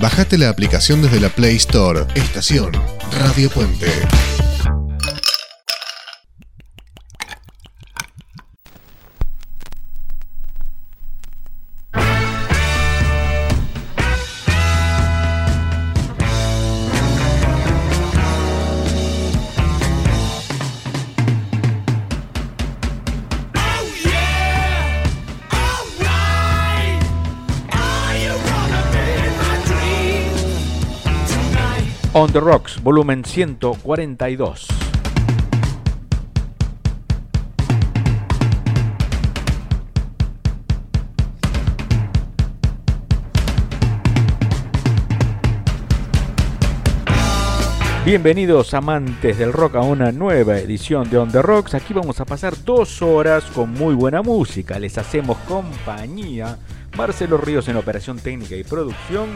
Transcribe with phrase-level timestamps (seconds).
[0.00, 2.06] Bajate la aplicación desde la Play Store.
[2.14, 2.70] Estación
[3.10, 3.90] Radio Puente.
[32.20, 34.66] On the Rocks, volumen 142.
[48.04, 51.74] Bienvenidos amantes del rock a una nueva edición de On the Rocks.
[51.74, 54.80] Aquí vamos a pasar dos horas con muy buena música.
[54.80, 56.58] Les hacemos compañía.
[56.96, 59.28] Marcelo Ríos en operación técnica y producción.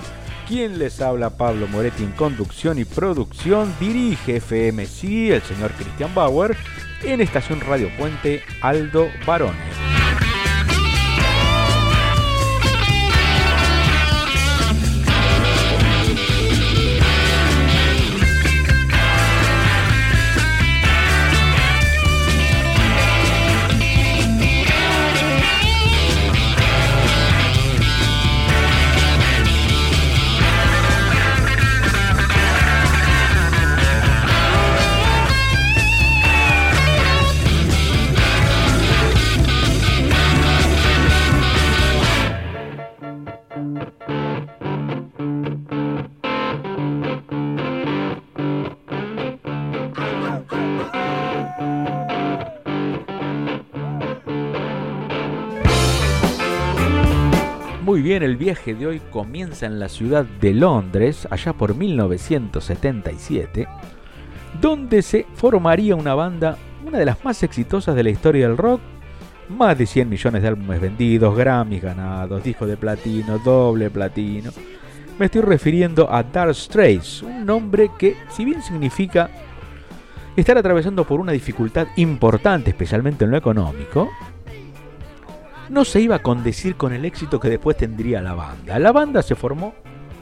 [0.52, 6.54] Quien les habla, Pablo Moretti en conducción y producción, dirige FMC, el señor Christian Bauer,
[7.02, 10.01] en Estación Radio Puente, Aldo Barones.
[58.12, 63.66] Bien, el viaje de hoy comienza en la ciudad de Londres, allá por 1977,
[64.60, 68.82] donde se formaría una banda, una de las más exitosas de la historia del rock,
[69.48, 74.50] más de 100 millones de álbumes vendidos, Grammys ganados, discos de platino, doble platino.
[75.18, 79.30] Me estoy refiriendo a Dark Straits, un nombre que, si bien significa
[80.36, 84.10] estar atravesando por una dificultad importante, especialmente en lo económico,
[85.68, 88.78] no se iba a condecir con el éxito que después tendría la banda.
[88.78, 89.74] La banda se formó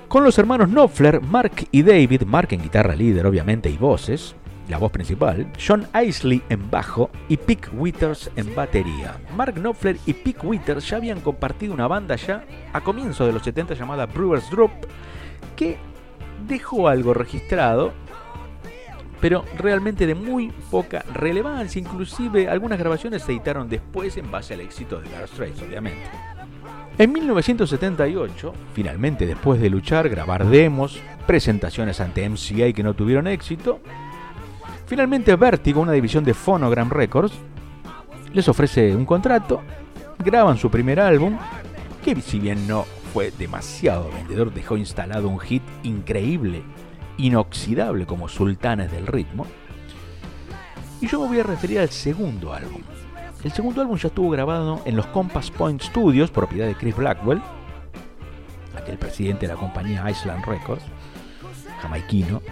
[0.09, 4.34] con los hermanos Knopfler, Mark y David, Mark en guitarra líder obviamente y voces,
[4.69, 9.21] la voz principal, John Isley en bajo y Pick Withers en batería.
[9.37, 13.43] Mark Knopfler y Pick Withers ya habían compartido una banda ya a comienzos de los
[13.43, 14.71] 70 llamada Brewers Drop
[15.56, 15.79] que
[16.47, 17.93] dejó algo registrado
[19.20, 21.78] pero realmente de muy poca relevancia.
[21.78, 26.08] Inclusive algunas grabaciones se editaron después en base al éxito de Dark Straits, obviamente.
[26.98, 33.81] En 1978, finalmente después de luchar, grabar demos, presentaciones ante MCA que no tuvieron éxito,
[34.86, 37.32] finalmente Vertigo, una división de Phonogram Records,
[38.32, 39.62] les ofrece un contrato,
[40.19, 41.38] graban su primer álbum,
[42.04, 46.62] que si bien no fue demasiado vendedor, dejó instalado un hit increíble
[47.26, 49.47] inoxidable como sultanes del ritmo.
[51.00, 52.82] Y yo me voy a referir al segundo álbum.
[53.42, 57.41] El segundo álbum ya estuvo grabado en los Compass Point Studios, propiedad de Chris Blackwell,
[58.76, 60.84] aquel presidente de la compañía Island Records,
[61.81, 62.42] jamaiquino.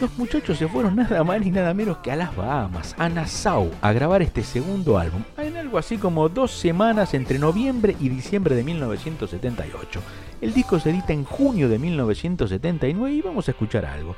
[0.00, 3.70] Los muchachos se fueron nada más ni nada menos que a las Bahamas, a Nassau,
[3.80, 8.54] a grabar este segundo álbum, en algo así como dos semanas entre noviembre y diciembre
[8.54, 10.00] de 1978.
[10.42, 14.16] El disco se edita en junio de 1979 y vamos a escuchar algo.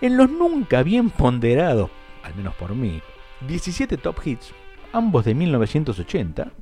[0.00, 1.90] En los nunca bien ponderados,
[2.22, 3.02] al menos por mí,
[3.48, 4.52] 17 top hits,
[4.92, 6.52] ambos de 1980,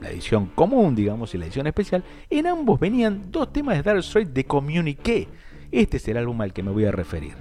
[0.00, 3.98] la edición común, digamos, y la edición especial, en ambos venían dos temas de Dark
[3.98, 5.28] Straight de Communique.
[5.70, 7.34] Este es el álbum al que me voy a referir.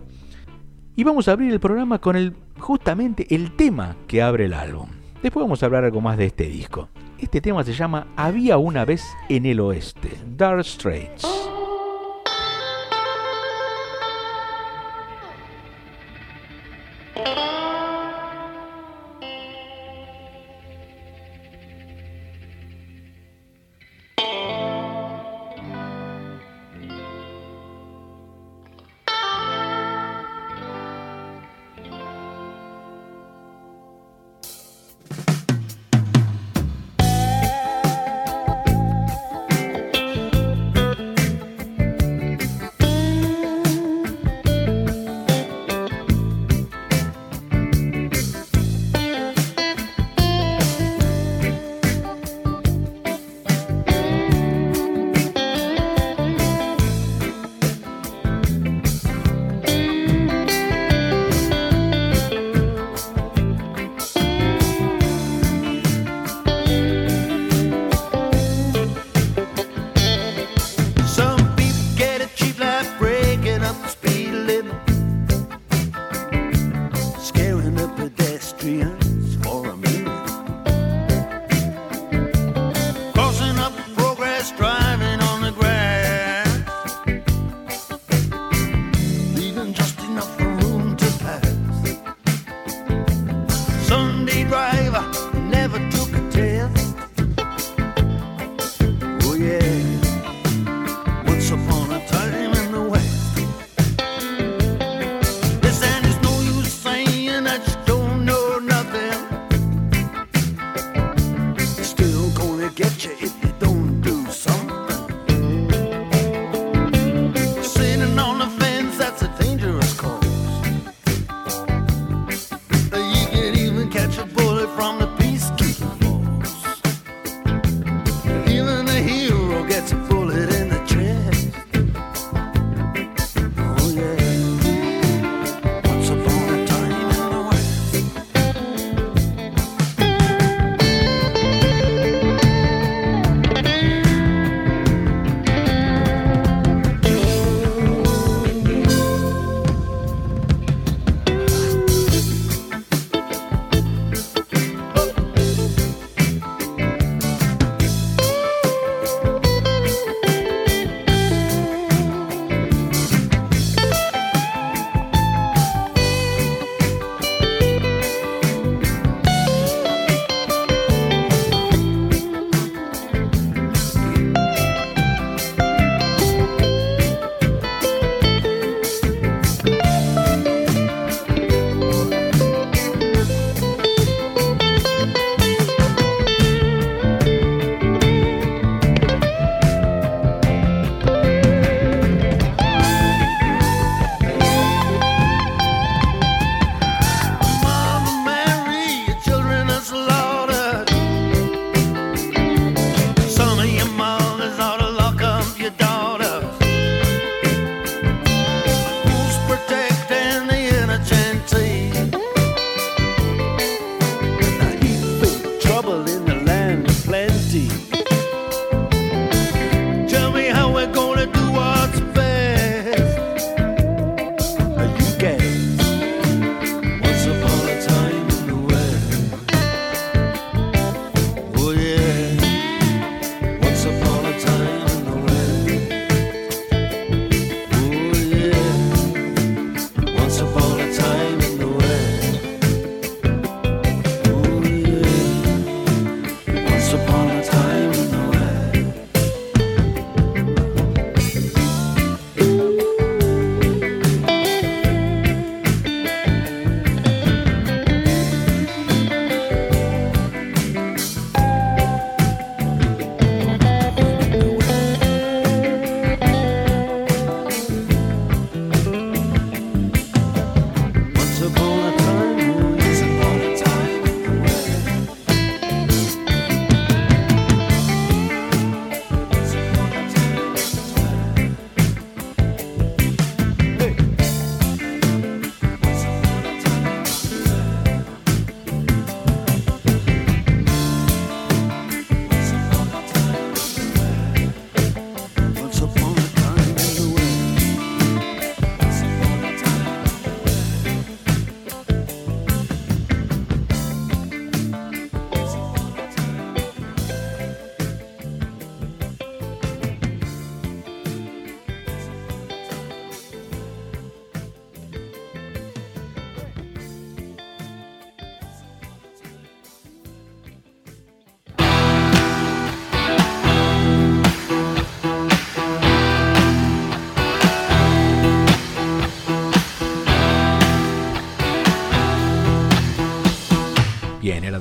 [0.98, 4.90] Y vamos a abrir el programa con el, justamente el tema que abre el álbum.
[5.22, 6.90] Después vamos a hablar algo más de este disco.
[7.24, 11.53] Este tema se llama Había una vez en el oeste, Dark Straits.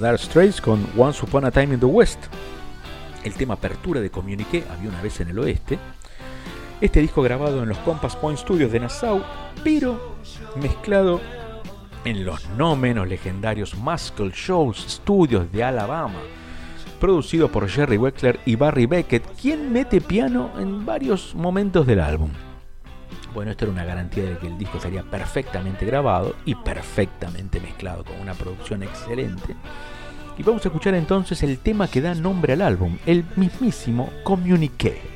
[0.02, 2.18] Dire Straits con Once Upon a Time in the West,
[3.23, 5.78] el tema apertura de Communique, había una vez en el oeste.
[6.80, 9.23] Este disco grabado en los Compass Point Studios de Nassau,
[9.62, 10.16] pero
[10.61, 11.21] mezclado
[12.04, 16.18] en los no menos legendarios Muscle Shoals Studios de Alabama,
[16.99, 22.32] producido por Jerry Wexler y Barry Beckett, quien mete piano en varios momentos del álbum.
[23.35, 28.05] Bueno, esto era una garantía de que el disco estaría perfectamente grabado y perfectamente mezclado
[28.05, 29.57] con una producción excelente.
[30.37, 35.12] Y vamos a escuchar entonces el tema que da nombre al álbum, el mismísimo Communique.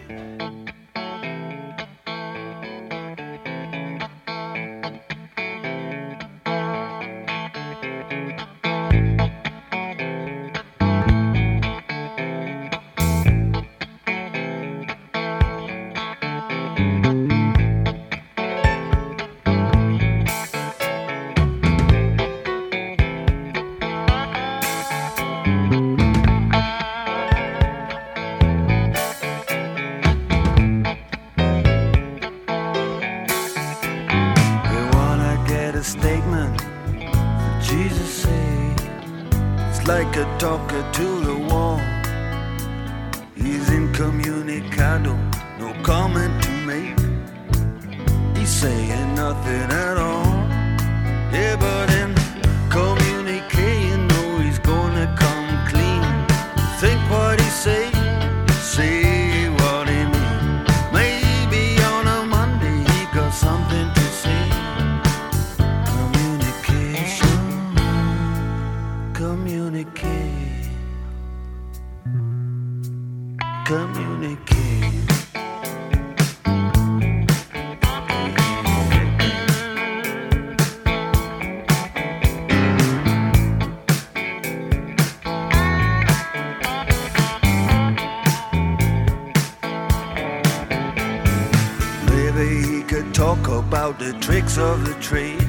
[93.99, 95.49] the tricks of the trade.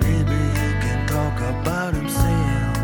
[0.00, 2.76] Maybe he can talk about himself.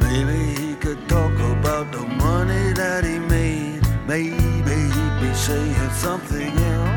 [0.00, 3.82] Maybe he could talk about the money that he made.
[4.06, 6.93] Maybe he'd be saying something else.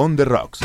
[0.00, 0.60] On the Rocks.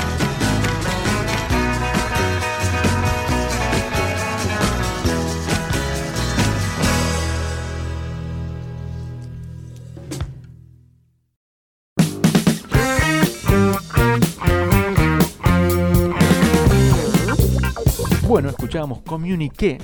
[18.25, 19.77] Bueno, escuchábamos Communique,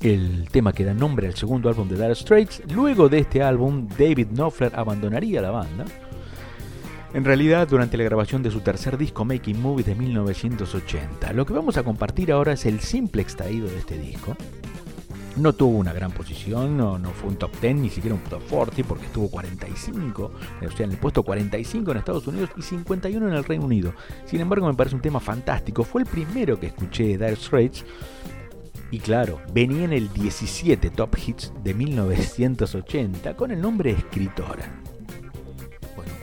[0.00, 2.62] el tema que da nombre al segundo álbum de Dire Straits.
[2.70, 5.84] Luego de este álbum, David Knopfler abandonaría la banda.
[7.14, 11.32] En realidad, durante la grabación de su tercer disco Making Movies de 1980.
[11.32, 14.36] Lo que vamos a compartir ahora es el simple extraído de este disco.
[15.36, 18.86] No tuvo una gran posición, no, fue un top 10, ni siquiera un top 40,
[18.86, 23.34] porque estuvo 45, o sea, en el puesto 45 en Estados Unidos y 51 en
[23.34, 23.94] el Reino Unido.
[24.26, 25.84] Sin embargo, me parece un tema fantástico.
[25.84, 27.84] Fue el primero que escuché de Dire Straits
[28.90, 34.87] y claro, venía en el 17 Top Hits de 1980 con el nombre Escritora.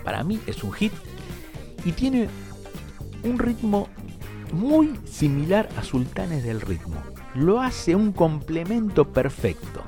[0.05, 0.93] Para mí es un hit
[1.83, 2.29] y tiene
[3.23, 3.89] un ritmo
[4.53, 7.03] muy similar a Sultanes del Ritmo.
[7.33, 9.81] Lo hace un complemento perfecto.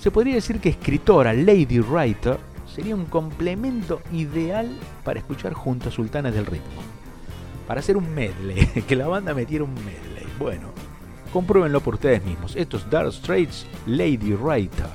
[0.00, 2.38] Se podría decir que Escritora, Lady Writer,
[2.74, 4.70] sería un complemento ideal
[5.04, 6.80] para escuchar junto a Sultanes del Ritmo.
[7.66, 10.26] Para hacer un medley, que la banda metiera un medley.
[10.38, 10.72] Bueno,
[11.36, 12.56] Compruébenlo por ustedes mismos.
[12.56, 14.86] Esto es Dark Straits Lady Writer.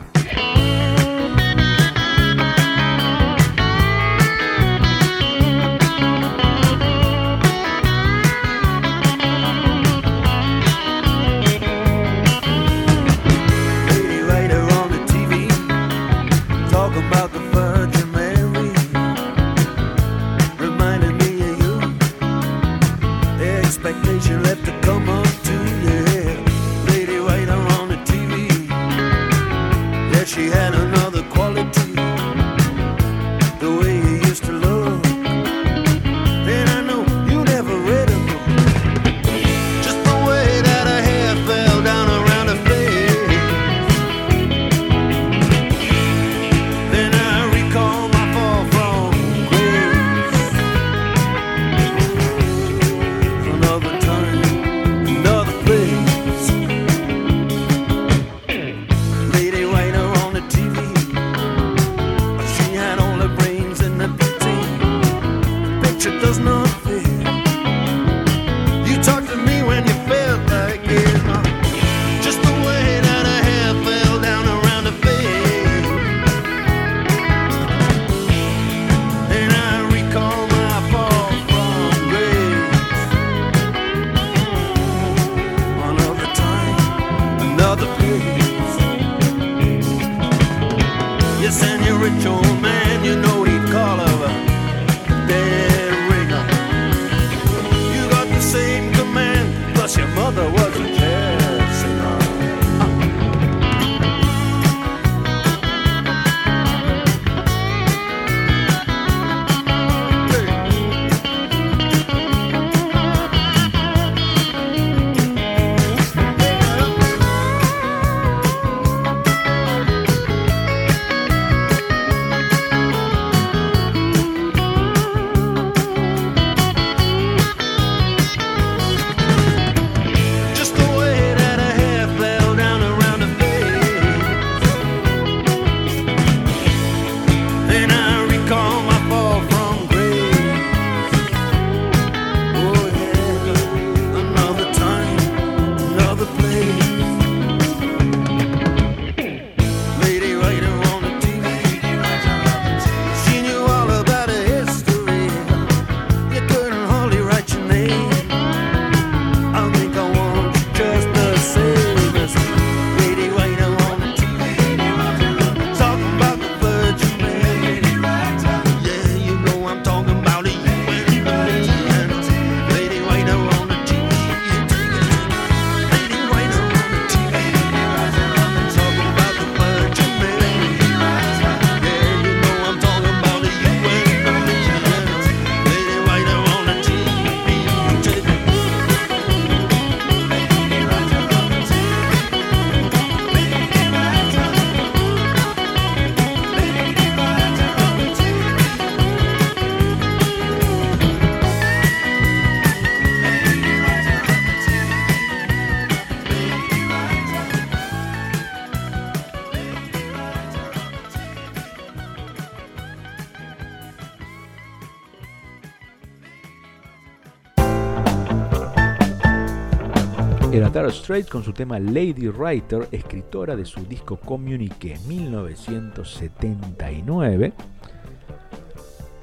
[220.82, 227.54] Dire Straits con su tema Lady Writer, escritora de su disco Communique 1979.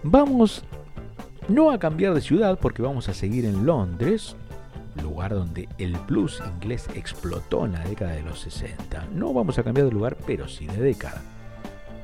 [0.05, 0.63] Vamos
[1.49, 4.37] no a cambiar de ciudad porque vamos a seguir en Londres,
[5.03, 9.09] lugar donde el blues inglés explotó en la década de los 60.
[9.13, 11.21] No vamos a cambiar de lugar, pero sí de década.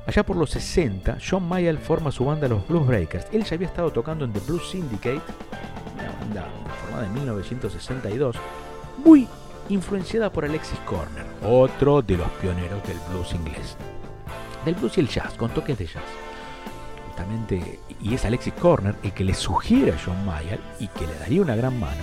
[0.05, 3.29] Allá por los 60, John Mayall forma su banda Los Blues Breakers.
[3.33, 5.23] Él ya había estado tocando en The Blues Syndicate,
[5.95, 6.49] una banda
[6.81, 8.54] formada en 1962, muy
[9.69, 13.77] influenciada por Alexis Corner, otro de los pioneros del blues inglés.
[14.65, 16.03] Del blues y el jazz, con toques de jazz.
[17.07, 21.15] Justamente, y es Alexis Corner el que le sugiere a John Mayall y que le
[21.19, 22.03] daría una gran mano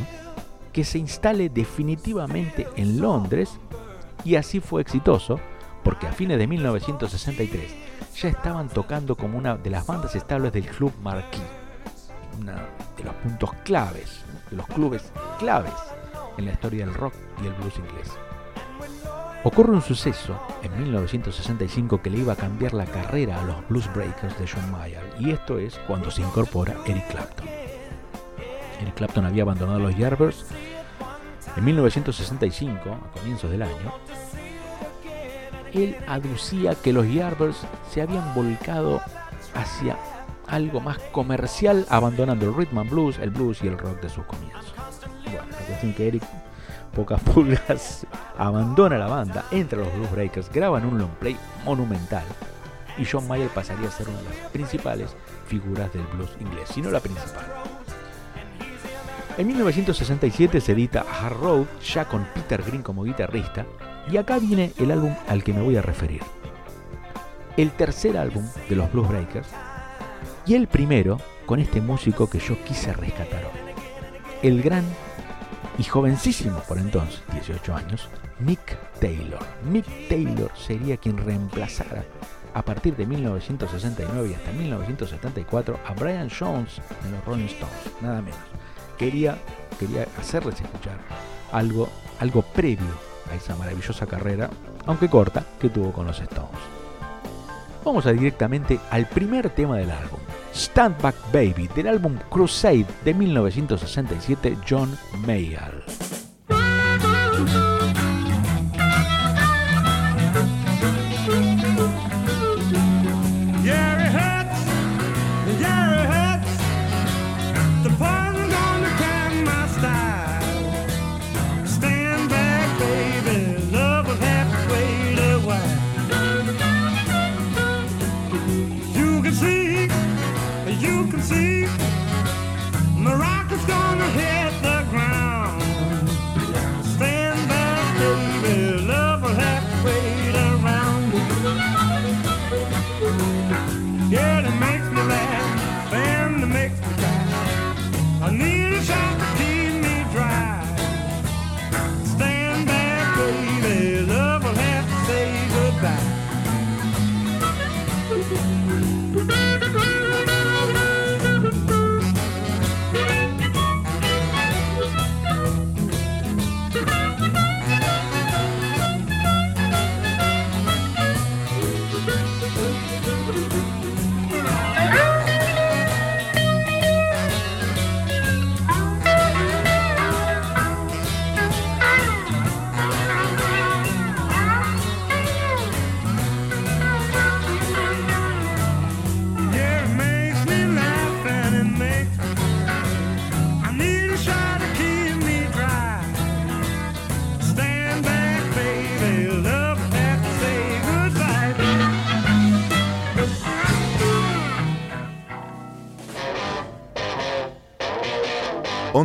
[0.71, 3.59] que se instale definitivamente en Londres
[4.23, 5.39] y así fue exitoso
[5.83, 7.75] porque a fines de 1963
[8.15, 11.41] ya estaban tocando como una de las bandas estables del Club Marquis,
[12.39, 12.53] uno
[12.95, 15.73] de los puntos claves, de los clubes claves
[16.37, 17.13] en la historia del rock
[17.43, 18.11] y el blues inglés.
[19.43, 23.91] Ocurre un suceso en 1965 que le iba a cambiar la carrera a los Blues
[23.91, 27.47] Breakers de John Mayer, y esto es cuando se incorpora Eric Clapton.
[28.79, 30.45] Eric Clapton había abandonado los Yardbirds
[31.57, 33.93] en 1965, a comienzos del año.
[35.73, 39.01] Él aducía que los Yardbirds se habían volcado
[39.55, 39.97] hacia
[40.47, 44.25] algo más comercial, abandonando el rhythm and blues, el blues y el rock de sus
[44.25, 44.80] comienzos.
[45.31, 46.23] Bueno, la cuestión que Eric,
[46.95, 48.05] pocas pulgas,
[48.37, 52.23] abandona la banda, entra los Blues Breakers, graban un long play monumental
[52.97, 55.15] y John Mayer pasaría a ser una de las principales
[55.47, 57.45] figuras del blues inglés, si no la principal.
[59.37, 63.65] En 1967 se edita Hard Road, ya con Peter Green como guitarrista,
[64.11, 66.21] y acá viene el álbum al que me voy a referir.
[67.57, 69.47] El tercer álbum de los Blues Breakers
[70.45, 73.73] y el primero con este músico que yo quise rescatar hoy.
[74.41, 74.85] El gran
[75.81, 79.39] y jovencísimo por entonces, 18 años, Mick Taylor.
[79.63, 82.05] Mick Taylor sería quien reemplazara
[82.53, 88.21] a partir de 1969 y hasta 1974 a Brian Jones en los Rolling Stones, nada
[88.21, 88.37] menos.
[88.95, 89.39] Quería,
[89.79, 90.99] quería hacerles escuchar
[91.51, 91.89] algo,
[92.19, 92.93] algo previo
[93.31, 94.51] a esa maravillosa carrera,
[94.85, 96.61] aunque corta, que tuvo con los Stones.
[97.83, 100.19] Vamos a directamente al primer tema del álbum,
[100.53, 106.00] Stand Back Baby, del álbum Crusade de 1967, John Mayall.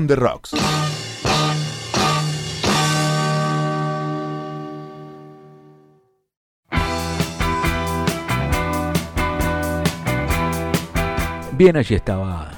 [0.04, 0.52] The Rocks.
[11.56, 12.50] Bien, allí estaba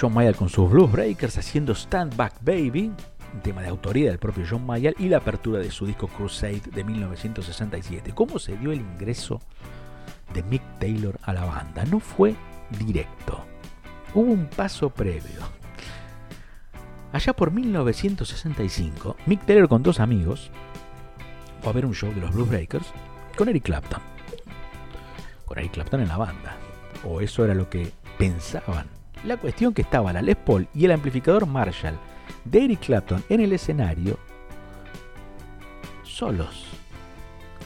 [0.00, 2.90] John Mayall con sus Blues Breakers haciendo Stand Back Baby,
[3.34, 6.62] un tema de autoría del propio John Mayall y la apertura de su disco Crusade
[6.72, 8.12] de 1967.
[8.14, 9.42] ¿Cómo se dio el ingreso
[10.32, 11.84] de Mick Taylor a la banda?
[11.84, 12.34] No fue
[12.78, 13.44] directo.
[14.14, 15.57] Hubo un paso previo.
[17.12, 20.50] Allá por 1965, Mick Taylor con dos amigos
[21.62, 22.86] fue a ver un show de los Blues Breakers
[23.36, 24.00] con Eric Clapton.
[25.44, 26.56] Con Eric Clapton en la banda.
[27.04, 28.86] O eso era lo que pensaban.
[29.24, 31.98] La cuestión que estaba la Les Paul y el amplificador Marshall
[32.44, 34.18] de Eric Clapton en el escenario
[36.18, 36.64] solos.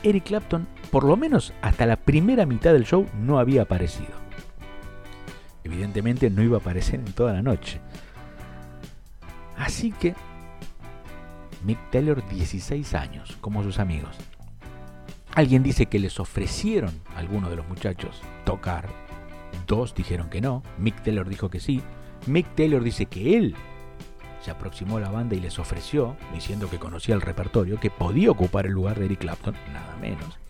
[0.02, 4.10] Eric Clapton, por lo menos hasta la primera mitad del show, no había aparecido.
[5.64, 7.80] Evidentemente no iba a aparecer en toda la noche.
[9.62, 10.16] Así que
[11.64, 14.16] Mick Taylor 16 años, como sus amigos.
[15.36, 18.88] Alguien dice que les ofrecieron a algunos de los muchachos tocar.
[19.68, 20.64] Dos dijeron que no.
[20.78, 21.80] Mick Taylor dijo que sí.
[22.26, 23.54] Mick Taylor dice que él
[24.40, 28.32] se aproximó a la banda y les ofreció, diciendo que conocía el repertorio, que podía
[28.32, 30.40] ocupar el lugar de Eric Clapton, nada menos.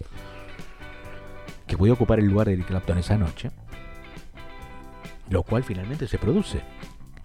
[1.66, 3.50] Que podía ocupar el lugar de Eric Clapton esa noche.
[5.28, 6.62] Lo cual finalmente se produce.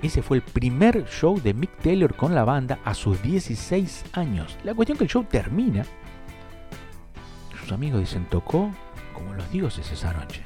[0.02, 4.56] Ese fue el primer show de Mick Taylor con la banda a sus 16 años.
[4.64, 5.86] La cuestión que el show termina.
[7.60, 8.72] Sus amigos dicen tocó
[9.14, 10.44] como los dioses esa noche.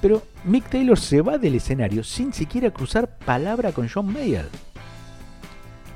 [0.00, 4.48] Pero Mick Taylor se va del escenario sin siquiera cruzar palabra con John Mayer.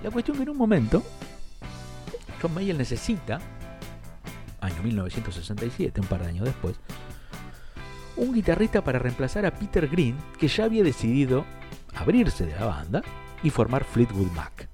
[0.02, 1.04] La cuestión que en un momento
[2.42, 3.40] John Mayer necesita,
[4.60, 6.76] año 1967, un par de años después,
[8.16, 11.44] un guitarrista para reemplazar a Peter Green, que ya había decidido
[12.00, 13.02] abrirse de la banda
[13.42, 14.68] y formar Fleetwood Mac.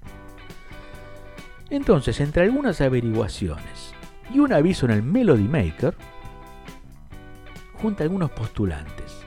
[1.69, 3.93] Entonces, entre algunas averiguaciones
[4.33, 5.95] y un aviso en el Melody Maker,
[7.81, 9.25] junta algunos postulantes.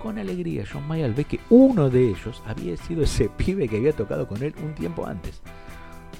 [0.00, 3.92] Con alegría, John Mayall ve que uno de ellos había sido ese pibe que había
[3.92, 5.40] tocado con él un tiempo antes.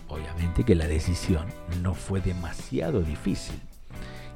[0.08, 1.46] Obviamente que la decisión
[1.82, 3.60] no fue demasiado difícil.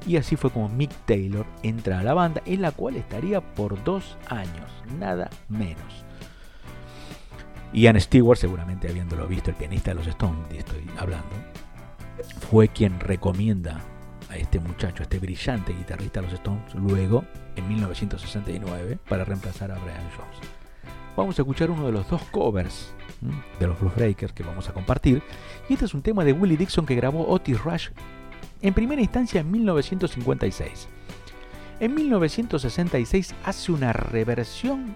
[0.07, 3.83] Y así fue como Mick Taylor entra a la banda, en la cual estaría por
[3.83, 6.05] dos años, nada menos.
[7.73, 11.29] Ian Stewart, seguramente habiéndolo visto, el pianista de los Stones, estoy hablando,
[12.49, 13.79] fue quien recomienda
[14.29, 17.23] a este muchacho, a este brillante guitarrista de los Stones, luego,
[17.55, 20.37] en 1969, para reemplazar a Brian Jones.
[21.15, 22.93] Vamos a escuchar uno de los dos covers
[23.59, 25.21] de los Blues Breakers que vamos a compartir.
[25.67, 27.89] Y este es un tema de Willie Dixon que grabó Otis Rush
[28.61, 30.87] en primera instancia en 1956.
[31.79, 34.95] En 1966 hace una reversión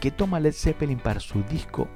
[0.00, 1.88] que toma Led Zeppelin para su disco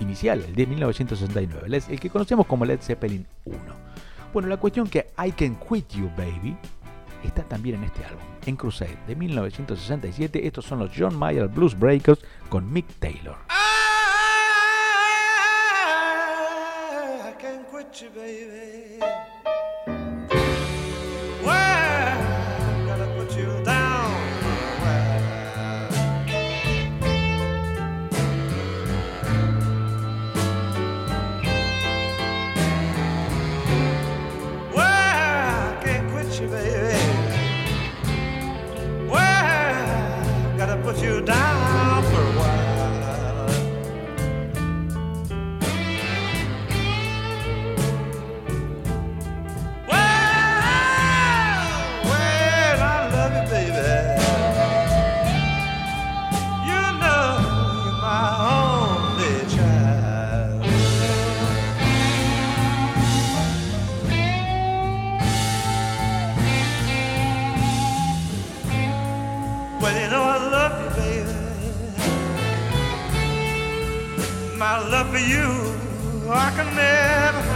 [0.00, 3.58] inicial, el de 1969, Led- el que conocemos como Led Zeppelin 1.
[4.32, 6.56] Bueno, la cuestión que I Can Quit You Baby
[7.22, 10.46] está también en este álbum, en Crusade de 1967.
[10.46, 13.36] Estos son los John Mayer Blues Breakers con Mick Taylor.
[17.28, 18.98] I can't quit you, baby.
[75.12, 75.74] For you,
[76.30, 77.51] I can never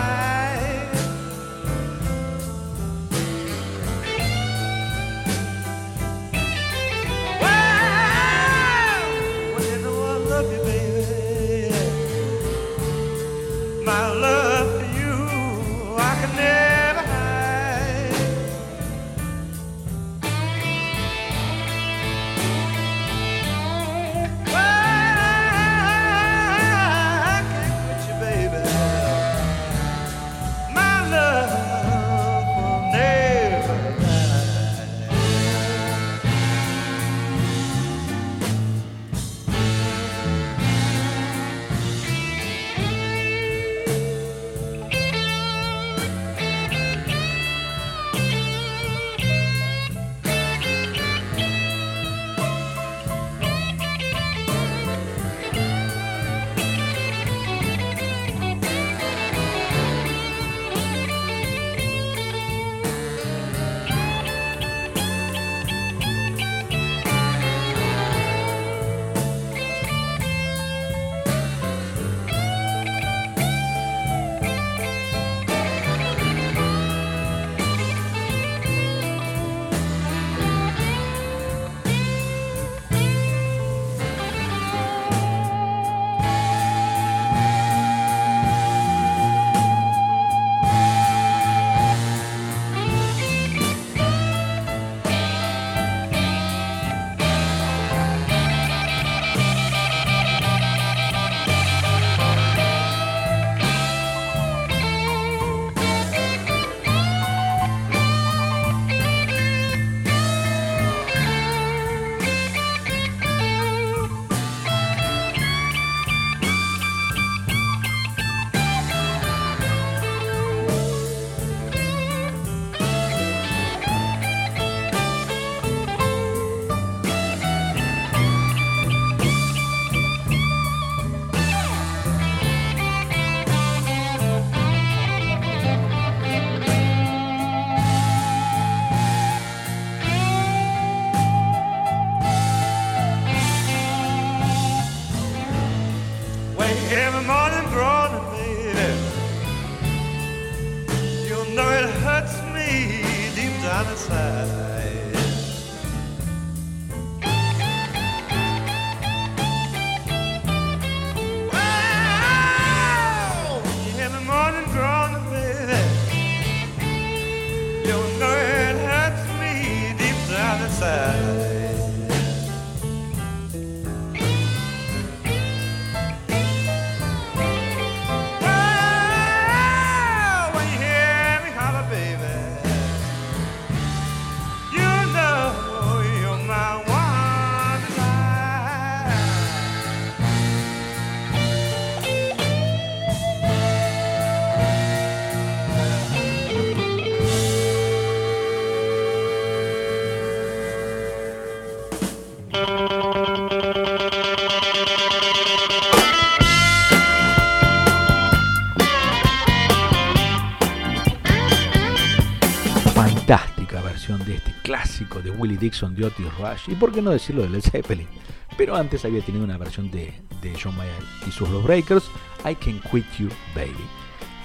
[215.27, 218.09] de Willie Dixon de Otis Rush y por qué no decirlo de Led Zeppelin.
[218.57, 220.95] Pero antes había tenido una versión de, de John Mayer
[221.27, 222.05] y sus Los Breakers,
[222.45, 223.75] I Can Quit You Baby.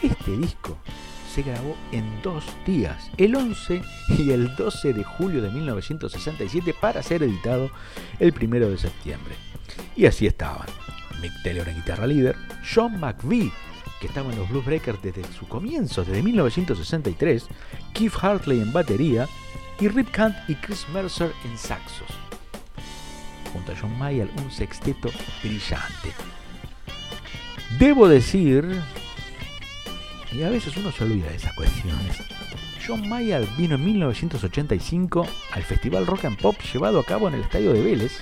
[0.02, 0.78] Este disco
[1.34, 3.82] se grabó en dos días, el 11
[4.18, 7.70] y el 12 de julio de 1967 para ser editado
[8.20, 9.36] el 1 de septiembre.
[9.96, 10.68] Y así estaban.
[11.22, 12.36] Mick Taylor en guitarra líder,
[12.74, 13.52] John McVie,
[14.02, 17.46] que estaba en los Blues Breakers desde su comienzo, desde 1963,
[17.94, 19.28] Keith Hartley en batería
[19.82, 22.08] y Rip Kant y Chris Mercer en saxos.
[23.52, 25.10] Junto a John Mayall, un sexteto
[25.44, 26.14] brillante.
[27.80, 28.80] Debo decir,
[30.32, 32.24] y a veces uno se olvida de esas cuestiones,
[32.86, 37.42] John Mayall vino en 1985 al Festival Rock and Pop llevado a cabo en el
[37.42, 38.20] Estadio de Vélez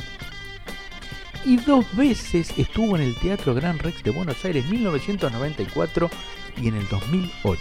[1.45, 6.09] y dos veces estuvo en el Teatro Gran Rex de Buenos Aires 1994
[6.61, 7.59] y en el 2008.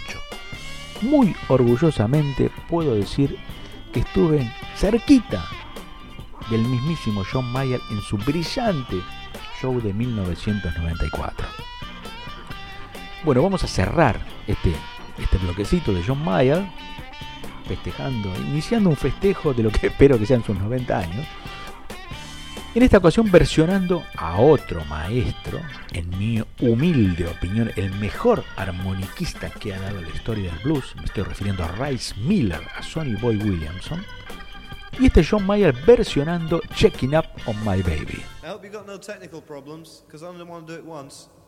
[1.01, 3.37] Muy orgullosamente puedo decir
[3.91, 5.45] que estuve cerquita
[6.49, 9.01] del mismísimo John Mayer en su brillante
[9.59, 11.47] show de 1994.
[13.23, 14.73] Bueno, vamos a cerrar este,
[15.17, 16.65] este bloquecito de John Mayer
[17.67, 21.27] festejando, iniciando un festejo de lo que espero que sean sus 90 años.
[22.79, 25.59] En esta ocasión versionando a otro maestro,
[25.91, 31.03] en mi humilde opinión, el mejor armoniquista que ha dado la historia del blues, me
[31.03, 34.01] estoy refiriendo a Rice Miller, a Sonny Boy Williamson,
[34.97, 38.23] y este John Mayer versionando Checking Up on My Baby.
[38.43, 41.38] I hope no technical problems, because to do it.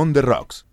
[0.00, 0.69] On the Rocks.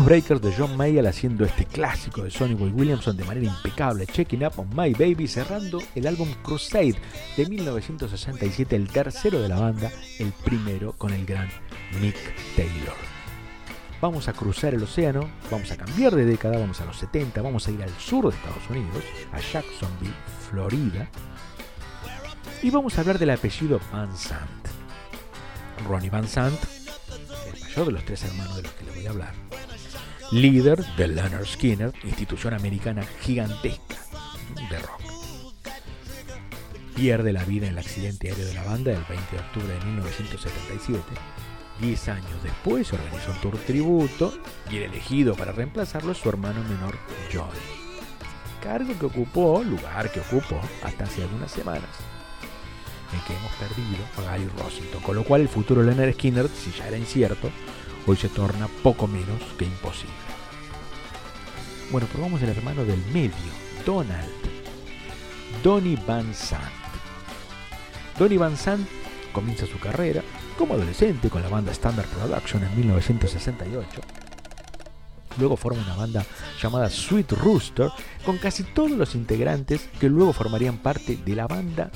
[0.00, 4.06] Blues Breakers de John Mayall haciendo este clásico de Sonny Boy Williamson de manera impecable,
[4.06, 6.94] Checking Up on My Baby, cerrando el álbum Crusade
[7.36, 11.48] de 1967, el tercero de la banda, el primero con el gran
[12.00, 12.16] Mick
[12.56, 12.96] Taylor.
[14.00, 17.66] Vamos a cruzar el océano, vamos a cambiar de década, vamos a los 70, vamos
[17.66, 20.14] a ir al sur de Estados Unidos, a Jacksonville,
[20.48, 21.10] Florida,
[22.62, 24.68] y vamos a hablar del apellido Van Sant.
[25.86, 26.58] Ronnie Van Sant
[27.54, 29.34] el mayor de los tres hermanos de los que le voy a hablar,
[30.32, 33.96] líder de Leonard Skinner, institución americana gigantesca
[34.70, 35.00] de rock.
[36.94, 39.84] Pierde la vida en el accidente aéreo de la banda el 20 de octubre de
[39.86, 41.02] 1977.
[41.80, 44.32] Diez años después se organizó un tour tributo
[44.70, 46.96] y el elegido para reemplazarlo es su hermano menor
[47.32, 47.58] Johnny.
[48.62, 51.90] Cargo que ocupó, lugar que ocupó hasta hace algunas semanas
[53.12, 56.70] en que hemos perdido a Gary Rossington, con lo cual el futuro Leonard Skinner, si
[56.70, 57.50] ya era incierto,
[58.06, 60.19] hoy se torna poco menos que imposible.
[61.90, 63.34] Bueno, probamos el hermano del medio,
[63.84, 64.28] Donald,
[65.64, 66.62] Donny Van Sant.
[68.16, 68.86] Donny Van Sant
[69.32, 70.22] comienza su carrera
[70.56, 74.00] como adolescente con la banda Standard Production en 1968.
[75.40, 76.24] Luego forma una banda
[76.62, 77.90] llamada Sweet Rooster
[78.24, 81.90] con casi todos los integrantes que luego formarían parte de la banda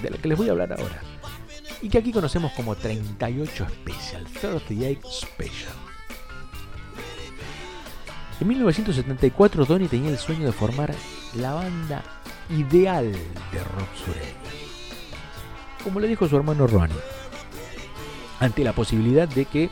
[0.00, 1.02] de la que les voy a hablar ahora.
[1.82, 5.83] Y que aquí conocemos como 38 Special, 38 Special.
[8.40, 10.94] En 1974 Donny tenía el sueño de formar
[11.36, 12.02] la banda
[12.50, 14.34] ideal de rock sureño.
[15.82, 16.96] Como le dijo su hermano Ronnie,
[18.40, 19.70] ante la posibilidad de que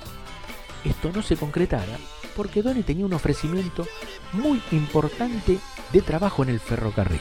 [0.85, 1.99] esto no se concretara,
[2.37, 3.87] porque Donny tenía un ofrecimiento
[4.33, 5.59] muy importante
[5.93, 7.21] de trabajo en el ferrocarril.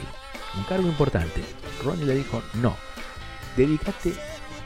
[0.56, 1.42] Un cargo importante.
[1.84, 2.76] Ronnie le dijo, no,
[3.56, 4.14] dedícate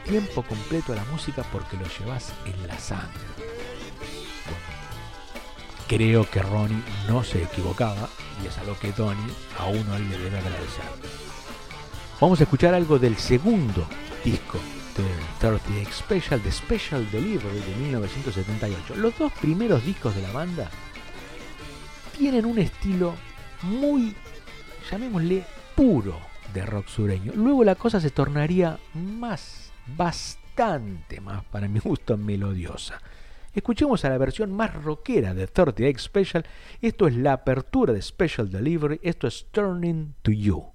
[0.05, 3.36] tiempo completo a la música porque lo llevas en la sangre.
[5.87, 8.09] Creo que Ronnie no se equivocaba
[8.43, 10.83] y es algo que Donny a uno él le debe agradecer.
[12.19, 13.87] Vamos a escuchar algo del segundo
[14.23, 14.59] disco
[14.97, 15.03] de
[15.39, 18.95] 38 Special, The Special Delivery de 1978.
[18.95, 20.69] Los dos primeros discos de la banda
[22.17, 23.13] tienen un estilo
[23.61, 24.13] muy,
[24.91, 26.19] llamémosle, puro
[26.53, 27.31] de rock sureño.
[27.33, 32.99] Luego la cosa se tornaría más, bastante más, para mi gusto, melodiosa.
[33.57, 36.45] Escuchemos a la versión más rockera de 38 Special.
[36.79, 38.99] Esto es la apertura de Special Delivery.
[39.01, 40.73] Esto es Turning to You.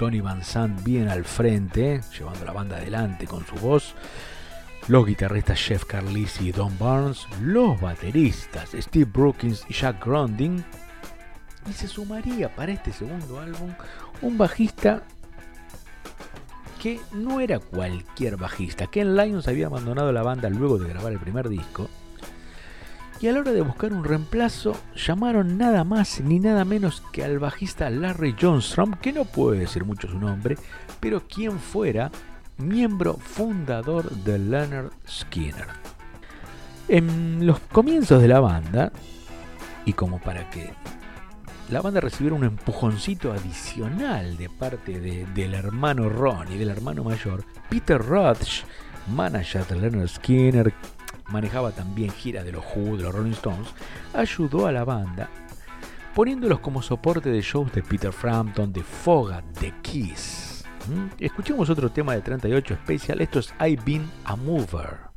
[0.00, 3.94] Tony Van Sant bien al frente, llevando la banda adelante con su voz.
[4.88, 10.64] Los guitarristas Jeff Carlisi y Don Barnes, los bateristas Steve Brookins y Jack Gronding.
[11.68, 13.74] Y se sumaría para este segundo álbum
[14.22, 15.02] un bajista
[16.80, 18.86] que no era cualquier bajista.
[18.86, 21.90] Ken Lyons había abandonado la banda luego de grabar el primer disco.
[23.20, 27.22] Y a la hora de buscar un reemplazo, llamaron nada más ni nada menos que
[27.22, 30.56] al bajista Larry Johnstrom, que no puede decir mucho su nombre,
[31.00, 32.10] pero quien fuera
[32.56, 35.66] miembro fundador de Leonard Skinner.
[36.88, 38.90] En los comienzos de la banda,
[39.84, 40.72] y como para que
[41.70, 47.04] la banda recibiera un empujoncito adicional de parte de- del hermano Ron y del hermano
[47.04, 48.64] mayor, Peter Roth,
[49.14, 50.72] manager de Leonard Skinner,
[51.30, 53.68] manejaba también gira de los Who, de los Rolling Stones,
[54.12, 55.28] ayudó a la banda
[56.14, 60.64] poniéndolos como soporte de shows de Peter Frampton, de Foga, de Kiss.
[60.88, 61.22] ¿Mm?
[61.24, 65.10] Escuchemos otro tema de 38 Special, esto es I've Been a Mover.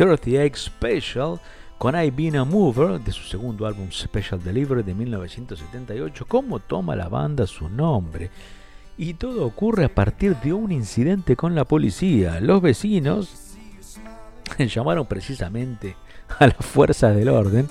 [0.00, 1.38] 38 Special
[1.76, 6.24] con I Been a Mover de su segundo álbum Special Delivery de 1978.
[6.26, 8.30] ¿Cómo toma la banda su nombre?
[8.96, 12.40] Y todo ocurre a partir de un incidente con la policía.
[12.40, 13.58] Los vecinos
[14.58, 15.96] llamaron precisamente
[16.38, 17.68] a las fuerzas del orden.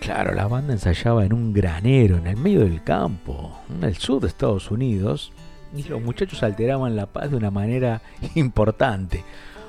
[0.00, 4.20] Claro, la banda ensayaba en un granero en el medio del campo, en el sur
[4.20, 5.32] de Estados Unidos,
[5.74, 8.02] y los muchachos alteraban la paz de una manera
[8.34, 9.24] importante.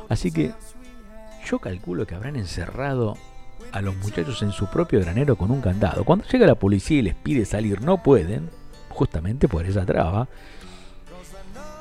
[0.10, 0.54] Así que
[1.50, 3.18] yo calculo que habrán encerrado
[3.72, 6.04] a los muchachos en su propio granero con un candado.
[6.04, 8.50] Cuando llega la policía y les pide salir, no pueden,
[8.90, 10.28] justamente por esa traba.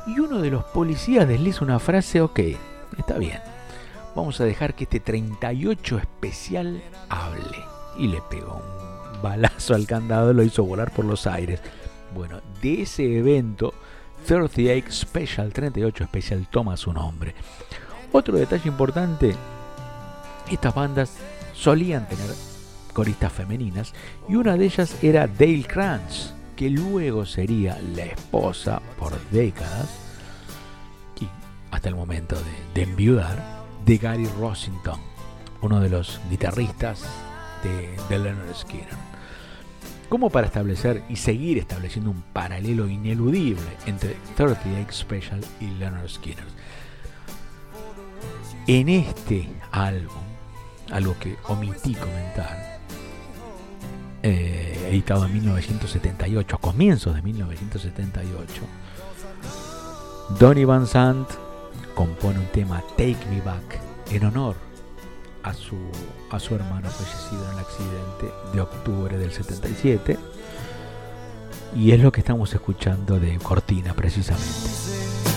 [0.06, 2.40] Y uno de los policías desliza una frase, ok,
[2.96, 3.40] está bien,
[4.14, 7.58] vamos a dejar que este 38 especial hable.
[7.98, 8.62] Y le pegó
[9.14, 11.60] un balazo al candado, lo hizo volar por los aires.
[12.14, 13.74] Bueno, de ese evento,
[14.26, 17.34] 38 Special, 38 Special toma su nombre.
[18.12, 19.34] Otro detalle importante,
[20.50, 21.12] estas bandas
[21.54, 22.30] solían tener
[22.92, 23.92] coristas femeninas
[24.28, 29.90] y una de ellas era Dale Crunch, que luego sería la esposa por décadas
[31.20, 31.28] y
[31.70, 32.36] hasta el momento
[32.74, 34.98] de, enviudar de Gary Rossington,
[35.60, 37.04] uno de los guitarristas
[37.62, 39.06] de, de Leonard Skinner.
[40.08, 46.44] Como para establecer y seguir estableciendo un paralelo ineludible entre 38 Special y Leonard Skinner.
[48.68, 50.25] En este álbum,
[50.90, 52.80] algo que omití comentar,
[54.22, 58.62] eh, editado en 1978, a comienzos de 1978,
[60.38, 61.28] Donny Van Sant
[61.94, 63.80] compone un tema Take Me Back
[64.10, 64.56] en honor
[65.42, 65.76] a su,
[66.30, 70.18] a su hermano fallecido en el accidente de octubre del 77.
[71.76, 75.35] Y es lo que estamos escuchando de Cortina precisamente.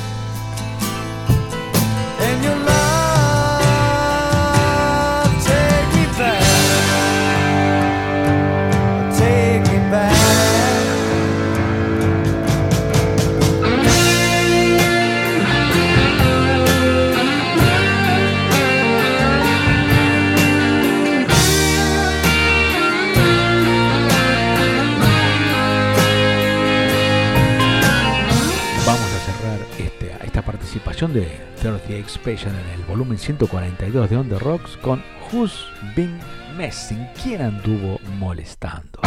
[31.07, 31.25] De
[31.61, 36.19] 38 Special en el volumen 142 de On The Rocks con Who's Been
[36.57, 37.07] Messing?
[37.23, 38.99] ¿Quién anduvo molestando?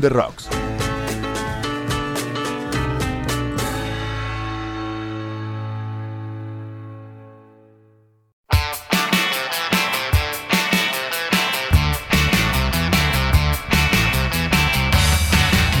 [0.00, 0.48] The Rocks.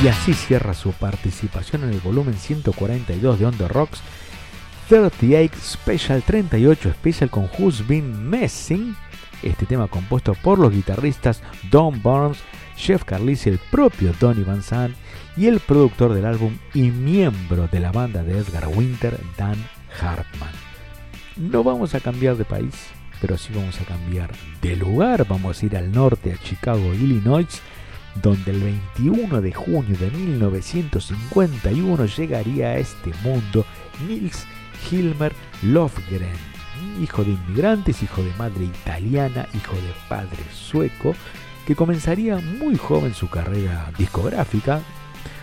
[0.04, 4.02] Y así cierra su participación en el volumen 142 de On the Rocks
[4.90, 8.94] 38 Special 38 Special con Who's Been Messing.
[9.42, 12.38] Este tema compuesto por los guitarristas Don Barnes,
[12.76, 14.94] Jeff Carlisi, el propio Tony Van Sant
[15.36, 19.56] y el productor del álbum y miembro de la banda de Edgar Winter, Dan
[20.00, 20.52] Hartman.
[21.36, 22.88] No vamos a cambiar de país,
[23.20, 24.30] pero sí vamos a cambiar
[24.62, 25.26] de lugar.
[25.28, 27.60] Vamos a ir al norte, a Chicago, Illinois,
[28.22, 33.64] donde el 21 de junio de 1951 llegaría a este mundo
[34.06, 34.46] Nils
[34.90, 36.36] Hilmer Lofgren,
[37.00, 41.14] hijo de inmigrantes, hijo de madre italiana, hijo de padre sueco,
[41.66, 44.80] que comenzaría muy joven su carrera discográfica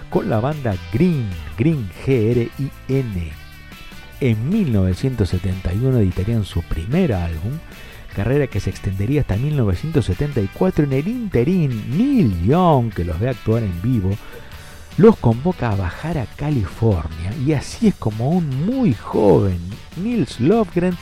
[0.09, 3.31] con la banda Green, Green G-R-I-N.
[4.19, 7.53] En 1971 editarían su primer álbum,
[8.15, 10.85] carrera que se extendería hasta 1974.
[10.85, 14.11] En el interín, Neil Young, que los ve actuar en vivo,
[14.97, 19.59] los convoca a bajar a California y así es como un muy joven
[19.95, 20.95] Nils Lofgren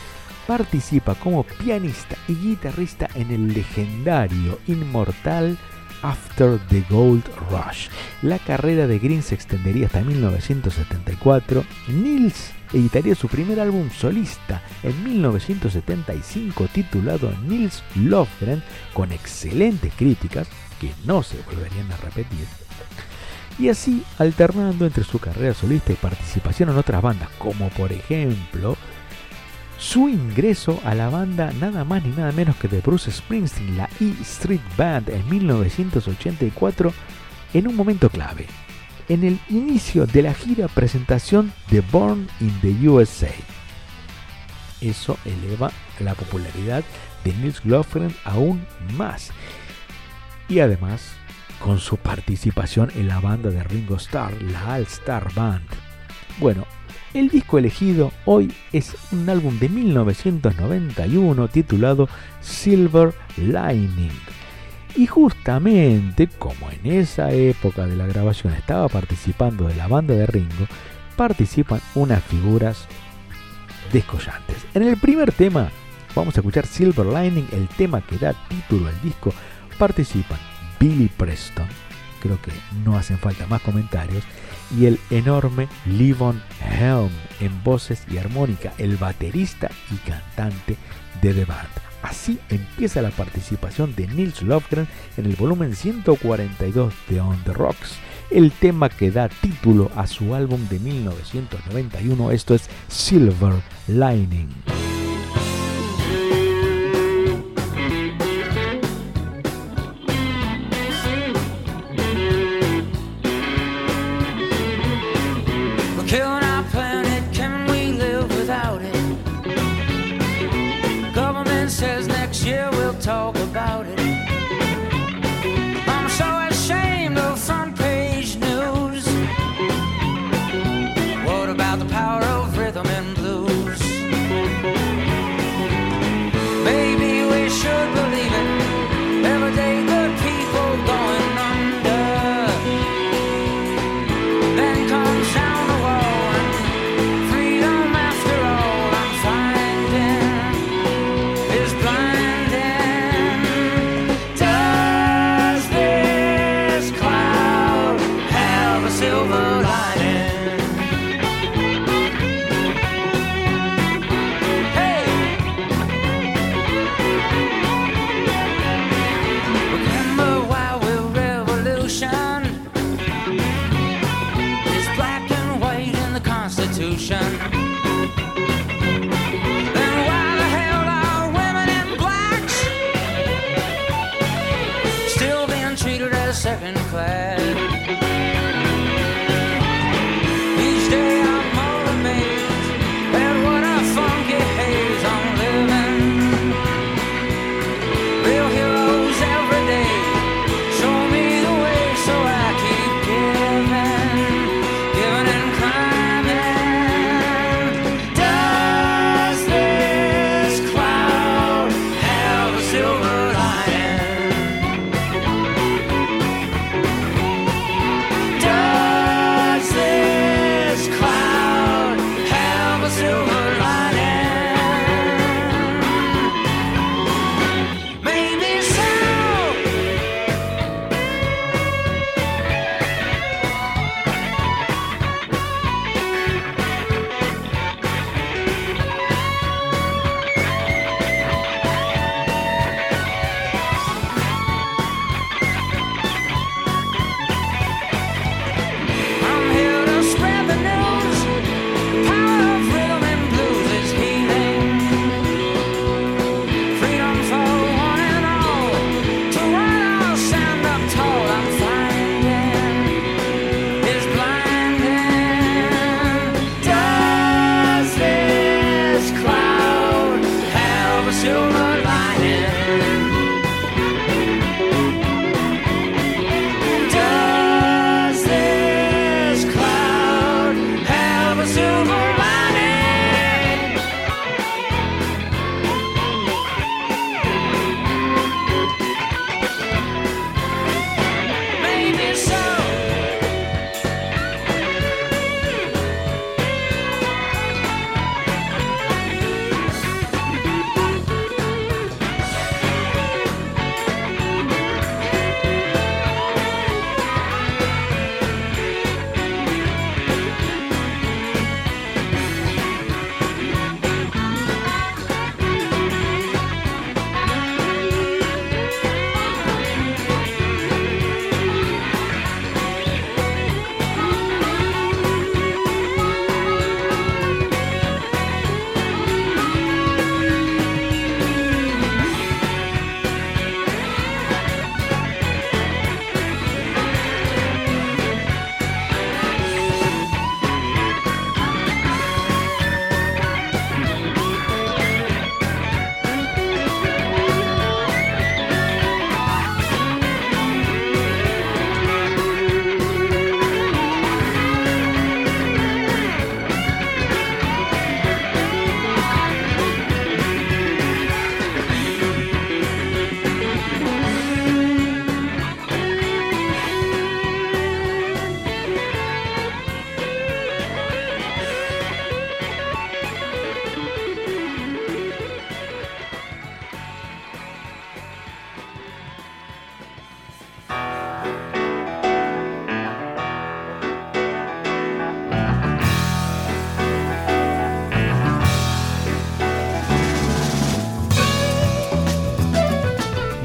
[0.49, 5.59] participa como pianista y guitarrista en el legendario Inmortal
[6.01, 7.89] After the Gold Rush.
[8.23, 11.63] La carrera de Green se extendería hasta 1974.
[11.89, 18.63] Nils editaría su primer álbum solista en 1975 titulado Nils Lofgren
[18.95, 20.47] con excelentes críticas
[20.81, 22.47] que no se volverían a repetir
[23.59, 28.77] y así alternando entre su carrera solista y participación en otras bandas, como por ejemplo
[29.79, 33.89] su ingreso a la banda nada más ni nada menos que de Bruce Springsteen, la
[33.99, 36.93] E Street Band, en 1984,
[37.53, 38.45] en un momento clave,
[39.07, 43.33] en el inicio de la gira presentación de Born in the USA.
[44.81, 46.83] Eso eleva la popularidad
[47.23, 48.65] de Nils Lofgren aún
[48.97, 49.31] más.
[50.47, 51.13] Y además
[51.59, 55.67] con su participación en la banda de Ringo Starr, la All Star Band.
[56.37, 56.65] Bueno,
[57.13, 62.07] el disco elegido hoy es un álbum de 1991 titulado
[62.41, 64.11] Silver Lining.
[64.95, 70.25] Y justamente como en esa época de la grabación estaba participando de la banda de
[70.25, 70.67] Ringo,
[71.15, 72.87] participan unas figuras
[73.91, 74.57] descollantes.
[74.73, 75.69] En el primer tema
[76.15, 79.33] vamos a escuchar Silver Lining, el tema que da título al disco,
[79.77, 80.39] participan
[80.79, 81.67] Billy Preston,
[82.21, 82.51] creo que
[82.83, 84.23] no hacen falta más comentarios,
[84.77, 87.09] y el enorme Livon Helm
[87.39, 90.77] en voces y armónica, el baterista y cantante
[91.21, 91.69] de The Band.
[92.01, 97.97] Así empieza la participación de Nils Lofgren en el volumen 142 de On the Rocks,
[98.31, 103.53] el tema que da título a su álbum de 1991, esto es Silver
[103.87, 104.98] Lining.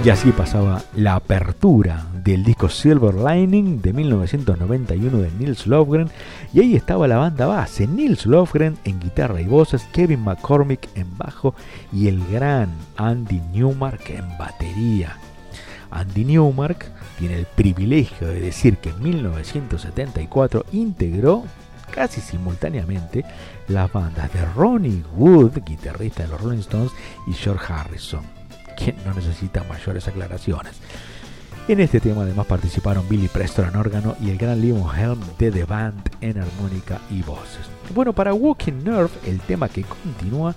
[0.04, 6.10] Y así pasaba la apertura del disco Silver Lining de 1991 de Nils Lofgren.
[6.52, 11.16] Y ahí estaba la banda base, Nils Lofgren en guitarra y voces, Kevin McCormick en
[11.16, 11.54] bajo
[11.90, 15.16] y el gran Andy Newmark en batería.
[15.90, 16.84] Andy Newmark
[17.18, 21.44] tiene el privilegio de decir que en 1974 integró
[21.90, 23.24] casi simultáneamente
[23.68, 26.92] las bandas de Ronnie Wood, guitarrista de los Rolling Stones,
[27.26, 28.24] y George Harrison,
[28.74, 30.74] quien no necesita mayores aclaraciones.
[31.66, 35.50] En este tema además participaron Billy Preston en órgano y el gran Leo Helm de
[35.50, 37.70] The Band en armónica y voces.
[37.94, 40.54] Bueno, para Walking Nerve, el tema que continúa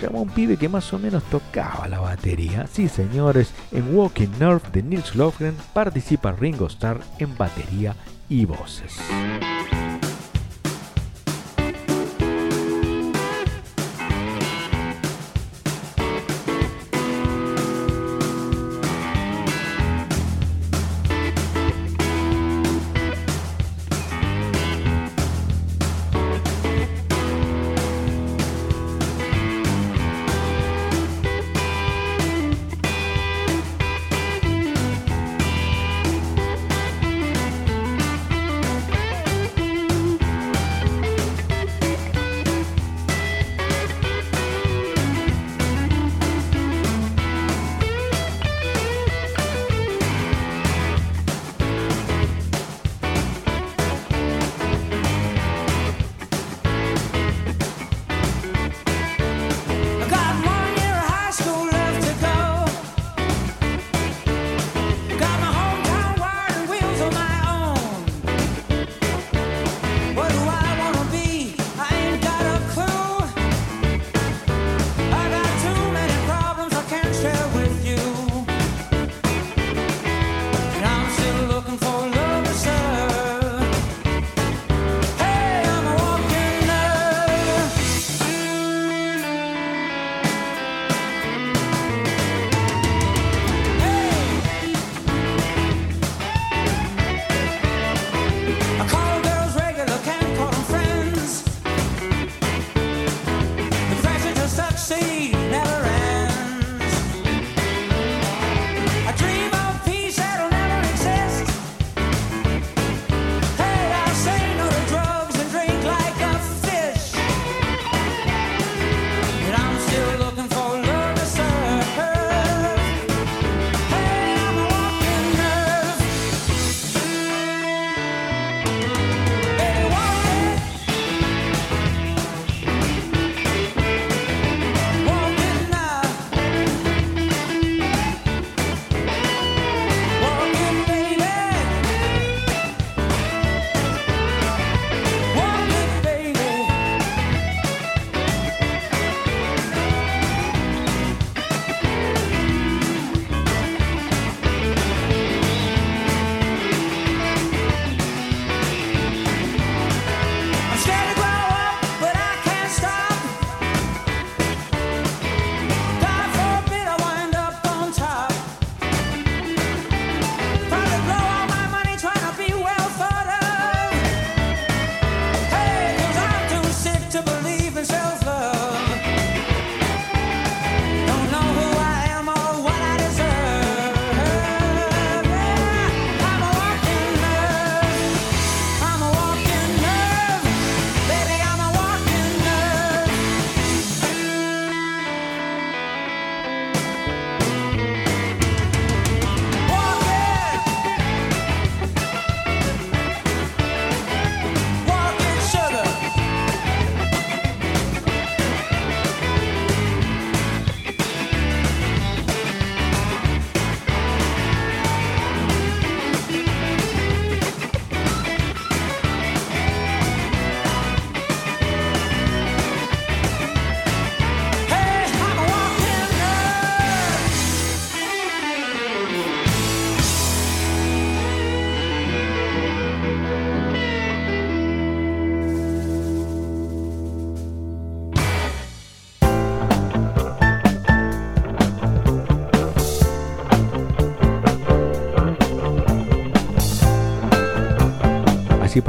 [0.00, 2.66] llama a un pibe que más o menos tocaba la batería.
[2.70, 7.94] Sí, señores, en Walking Nerve de Nils Lofgren participa Ringo Starr en batería
[8.28, 8.96] y voces.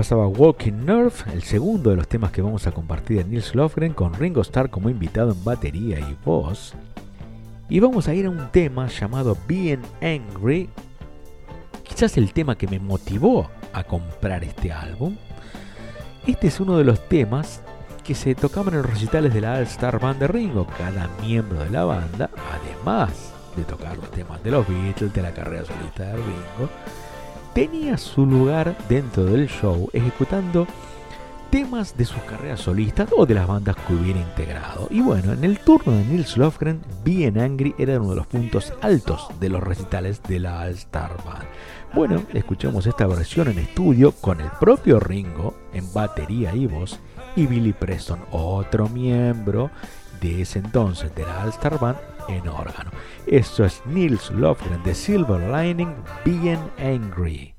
[0.06, 3.92] Pasaba Walking Nerve, el segundo de los temas que vamos a compartir de Nils Lofgren
[3.92, 6.76] con Ringo Starr como invitado en batería y voz.
[7.70, 10.70] Y vamos a ir a un tema llamado Being Angry.
[11.82, 15.16] Quizás el tema que me motivó a comprar este álbum.
[16.28, 17.64] Este es uno de los temas
[18.04, 20.68] que se tocaban en los recitales de la All Star Band de Ringo.
[20.78, 25.34] Cada miembro de la banda, además de tocar los temas de los Beatles, de la
[25.34, 26.70] carrera solista de Ringo,
[27.56, 30.68] tenía su lugar dentro del show ejecutando
[31.50, 34.90] temas de sus carreras solistas o de las bandas que hubiera integrado.
[34.92, 38.74] Y bueno, en el turno de Nils Lofgren, Being Angry era uno de los puntos
[38.82, 41.46] altos de los recitales de la All Star Band.
[41.94, 47.00] Bueno, escuchamos esta versión en estudio con el propio Ringo en batería y voz
[47.38, 49.72] y Billy Preston, otro miembro
[50.20, 52.92] de ese entonces de la All Star Band en órgano.
[53.26, 55.94] Esto es Nils Lofgren de Silver Lining
[56.24, 57.55] Being Angry.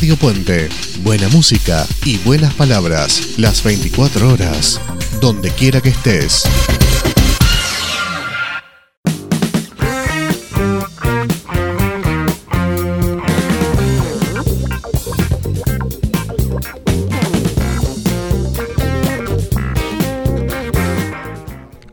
[0.00, 0.68] Radio Puente.
[1.02, 3.36] Buena música y buenas palabras.
[3.36, 4.80] Las 24 horas.
[5.20, 6.44] Donde quiera que estés.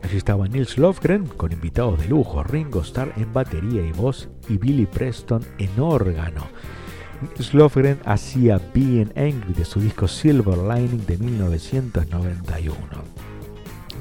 [0.04, 4.58] Allí estaba Nils Lofgren con invitados de lujo, Ringo Starr en batería y voz y
[4.58, 6.46] Billy Preston en órgano.
[7.34, 12.76] Nils Lofgren hacía Being Angry de su disco Silver Lining de 1991.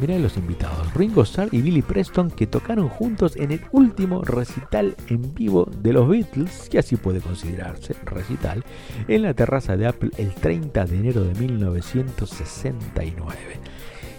[0.01, 4.97] Mirá los invitados, Ringo Starr y Billy Preston que tocaron juntos en el último recital
[5.07, 8.65] en vivo de los Beatles, que así puede considerarse recital,
[9.07, 13.61] en la terraza de Apple el 30 de enero de 1969.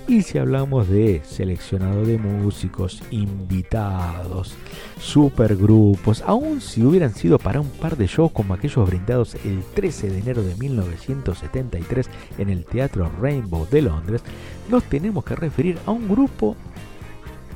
[0.09, 4.55] Y si hablamos de seleccionado de músicos, invitados,
[5.01, 10.11] supergrupos, aun si hubieran sido para un par de shows como aquellos brindados el 13
[10.11, 12.09] de enero de 1973
[12.39, 14.23] en el Teatro Rainbow de Londres,
[14.70, 16.55] nos tenemos que referir a un grupo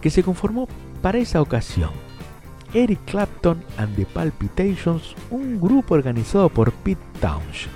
[0.01, 0.67] que se conformó
[1.03, 1.91] para esa ocasión.
[2.75, 7.75] Eric Clapton and the Palpitations, un grupo organizado por Pete Townshend.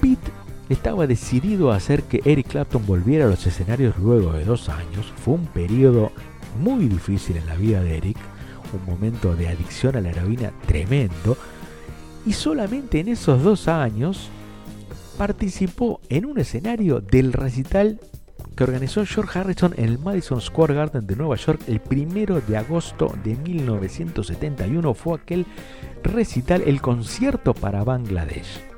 [0.00, 0.39] Pete
[0.70, 5.12] estaba decidido a hacer que Eric Clapton volviera a los escenarios luego de dos años.
[5.16, 6.12] Fue un periodo
[6.62, 8.16] muy difícil en la vida de Eric,
[8.72, 11.36] un momento de adicción a la heroína tremendo.
[12.24, 14.28] Y solamente en esos dos años
[15.18, 18.00] participó en un escenario del recital
[18.54, 22.56] que organizó George Harrison en el Madison Square Garden de Nueva York el primero de
[22.56, 24.94] agosto de 1971.
[24.94, 25.46] Fue aquel
[26.04, 28.69] recital, el concierto para Bangladesh.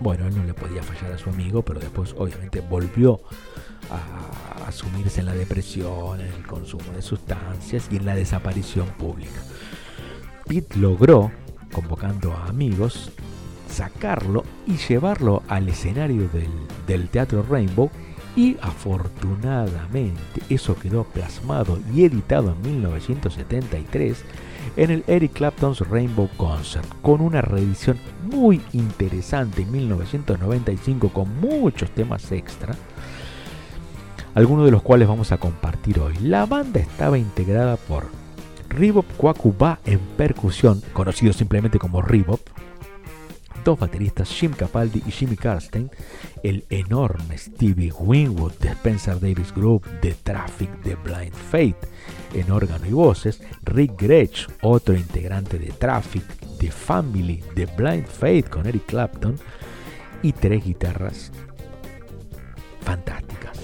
[0.00, 3.20] Bueno, él no le podía fallar a su amigo, pero después obviamente volvió
[3.90, 9.42] a asumirse en la depresión, en el consumo de sustancias y en la desaparición pública.
[10.46, 11.30] Pete logró,
[11.72, 13.10] convocando a amigos,
[13.68, 16.50] sacarlo y llevarlo al escenario del,
[16.86, 17.90] del Teatro Rainbow
[18.36, 24.24] y afortunadamente eso quedó plasmado y editado en 1973
[24.76, 27.98] en el Eric Clapton's Rainbow Concert, con una reedición
[28.30, 32.74] muy interesante en 1995 con muchos temas extra,
[34.34, 36.14] algunos de los cuales vamos a compartir hoy.
[36.22, 38.06] La banda estaba integrada por
[38.68, 42.40] Ribop Kwakuba en percusión, conocido simplemente como Ribop,
[43.64, 45.90] dos bateristas, Jim Capaldi y Jimmy Karstein,
[46.42, 51.78] el enorme Stevie Winwood de Spencer Davis Group, de Traffic de Blind Fate,
[52.34, 56.24] en órgano y voces, Rick Gretsch, otro integrante de Traffic,
[56.58, 59.36] de Family, de Blind Fate con Eric Clapton,
[60.22, 61.30] y tres guitarras
[62.80, 63.58] fantásticas.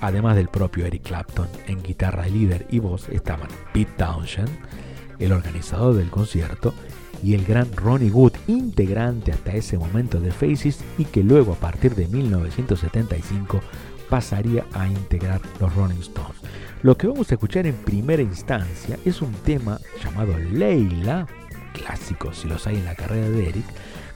[0.00, 4.50] Además del propio Eric Clapton, en guitarra líder y voz estaban Pete Townshend,
[5.18, 6.72] el organizador del concierto,
[7.22, 11.56] y el gran Ronnie Wood, integrante hasta ese momento de Faces y que luego a
[11.56, 13.60] partir de 1975
[14.08, 16.36] pasaría a integrar los Rolling Stones.
[16.82, 21.26] Lo que vamos a escuchar en primera instancia es un tema llamado Leila,
[21.72, 23.64] clásico si los hay en la carrera de Eric,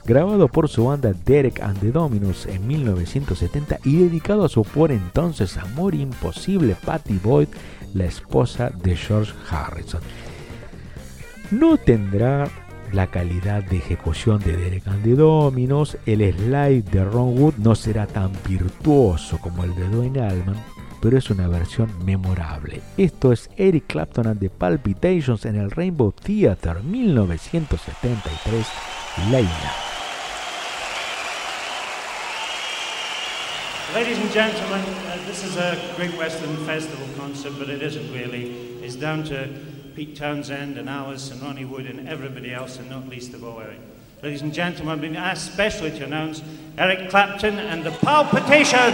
[0.05, 4.91] grabado por su banda Derek and the Dominos en 1970 y dedicado a su por
[4.91, 7.49] entonces amor imposible Patty Boyd,
[7.93, 10.01] la esposa de George Harrison.
[11.51, 12.49] No tendrá
[12.93, 17.75] la calidad de ejecución de Derek and the Dominos, el slide de Ron Wood no
[17.75, 20.55] será tan virtuoso como el de Dwayne Allman,
[21.01, 22.81] pero es una versión memorable.
[22.97, 28.67] Esto es Eric Clapton and the Palpitations en el Rainbow Theater 1973,
[29.31, 29.73] Leila.
[33.93, 38.73] Ladies and gentlemen, uh, this is a Great Western Festival concert, but it isn't really.
[39.95, 43.59] Pete Townsend and Alice and Ronnie Wood and everybody else, and not least of all
[43.59, 43.79] Eric.
[44.23, 46.41] Ladies and gentlemen, I've been asked specially to announce
[46.77, 48.93] Eric Clapton and the Palpitations.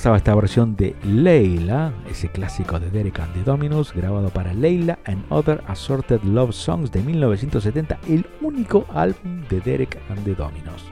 [0.00, 4.98] Pasaba esta versión de Leila, ese clásico de Derek and the Dominos, grabado para Leila
[5.04, 10.90] and Other Assorted Love Songs de 1970, el único álbum de Derek and the Dominos.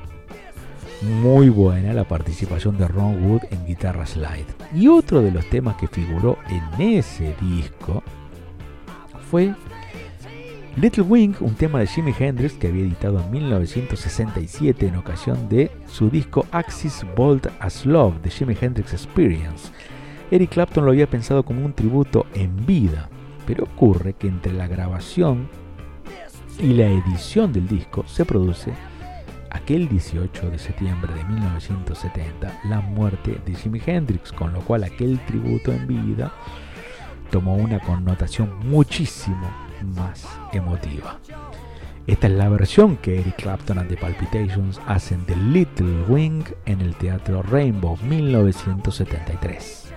[1.22, 4.44] Muy buena la participación de Ron Wood en guitarra slide.
[4.74, 8.02] Y otro de los temas que figuró en ese disco
[9.30, 9.55] fue
[10.80, 15.72] Little Wing, un tema de Jimi Hendrix que había editado en 1967 en ocasión de
[15.88, 19.72] su disco Axis Bold as Love de Jimi Hendrix Experience.
[20.30, 23.09] Eric Clapton lo había pensado como un tributo en vida,
[23.44, 25.48] pero ocurre que entre la grabación
[26.60, 28.72] y la edición del disco se produce
[29.50, 35.18] aquel 18 de septiembre de 1970 la muerte de Jimi Hendrix, con lo cual aquel
[35.26, 36.32] tributo en vida
[37.32, 41.18] tomó una connotación muchísimo más emotiva.
[42.06, 46.80] Esta es la versión que Eric Clapton and the Palpitations hacen de Little Wing en
[46.80, 49.88] el Teatro Rainbow 1973.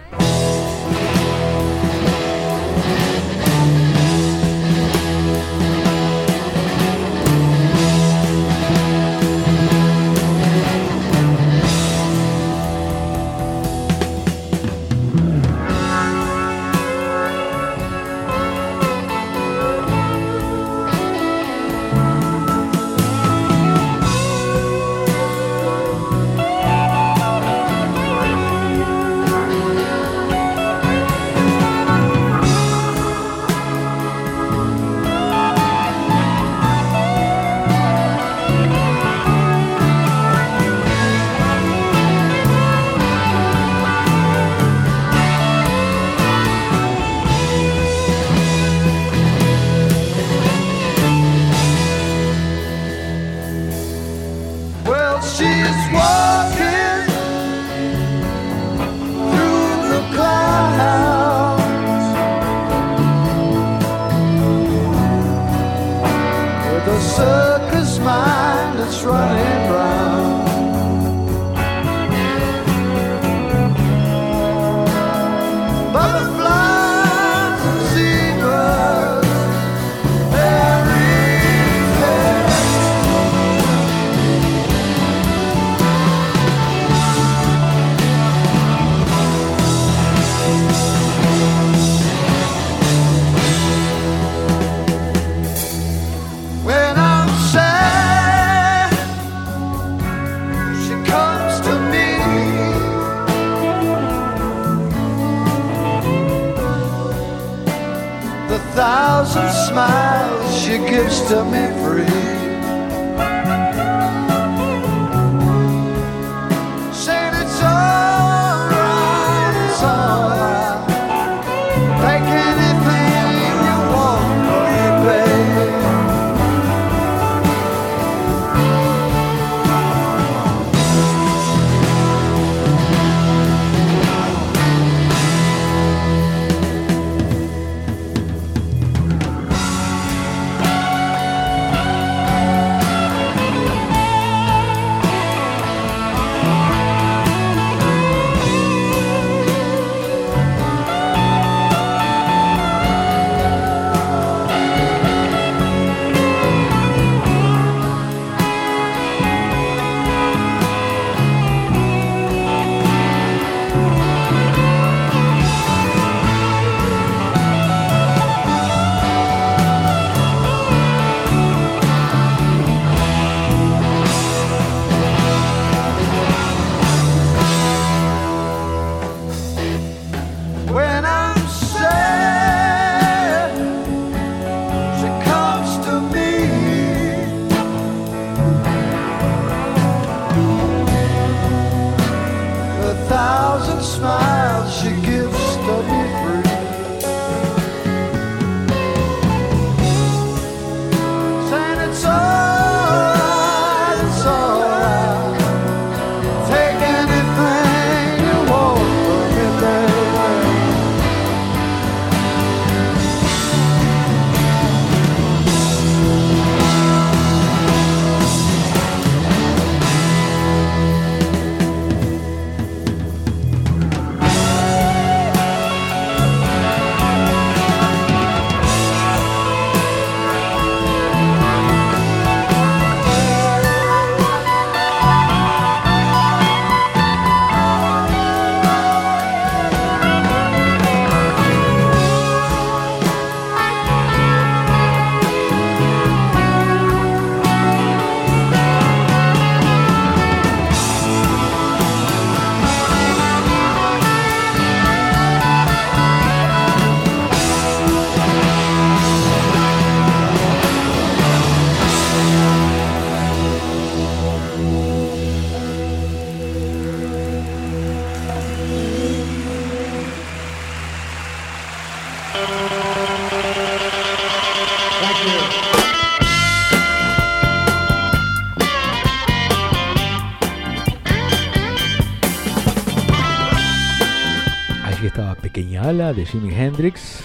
[286.02, 287.23] De Jimi Hendrix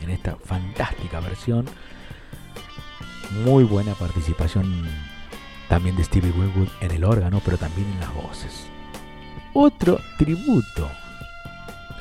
[0.00, 1.66] en esta fantástica versión.
[3.44, 4.86] Muy buena participación
[5.68, 8.66] también de Stevie Winwood en el órgano, pero también en las voces.
[9.54, 10.88] Otro tributo.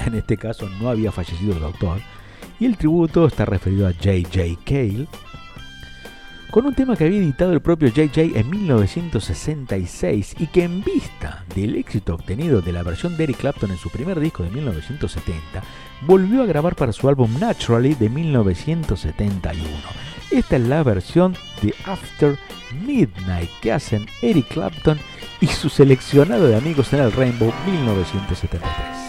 [0.06, 2.00] En este caso no había fallecido el doctor.
[2.60, 4.62] Y el tributo está referido a J.J.
[4.64, 5.08] Cale,
[6.52, 11.46] con un tema que había editado el propio JJ en 1966 y que en vista
[11.56, 15.64] del éxito obtenido de la versión de Eric Clapton en su primer disco de 1970,
[16.02, 19.64] volvió a grabar para su álbum Naturally de 1971.
[20.32, 22.38] Esta es la versión de After
[22.86, 25.00] Midnight que hacen Eric Clapton
[25.42, 29.01] y su seleccionado de amigos en el Rainbow 1973.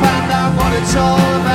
[0.00, 1.51] Find out what it's all about.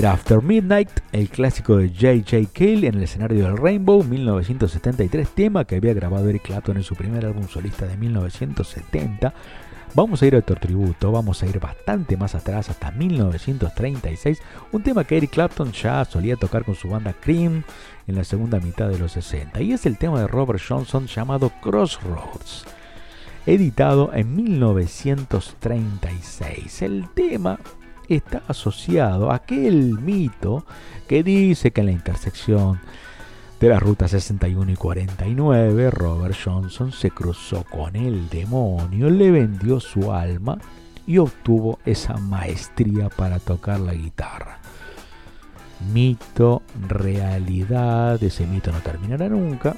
[0.00, 2.48] Era After Midnight, el clásico de J.J.
[2.54, 6.94] Cale en el escenario del Rainbow, 1973, tema que había grabado Eric Clapton en su
[6.94, 9.34] primer álbum solista de 1970.
[9.94, 14.40] Vamos a ir a otro tributo, vamos a ir bastante más atrás, hasta 1936,
[14.72, 17.62] un tema que Eric Clapton ya solía tocar con su banda Cream
[18.06, 21.52] en la segunda mitad de los 60, y es el tema de Robert Johnson llamado
[21.60, 22.64] Crossroads,
[23.44, 26.80] editado en 1936.
[26.80, 27.58] El tema
[28.16, 30.64] está asociado a aquel mito
[31.08, 32.80] que dice que en la intersección
[33.60, 39.80] de la ruta 61 y 49, Robert Johnson se cruzó con el demonio, le vendió
[39.80, 40.58] su alma
[41.06, 44.60] y obtuvo esa maestría para tocar la guitarra.
[45.92, 49.76] Mito, realidad, ese mito no terminará nunca.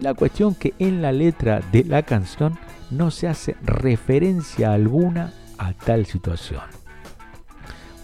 [0.00, 2.56] La cuestión que en la letra de la canción
[2.90, 6.62] no se hace referencia alguna a tal situación.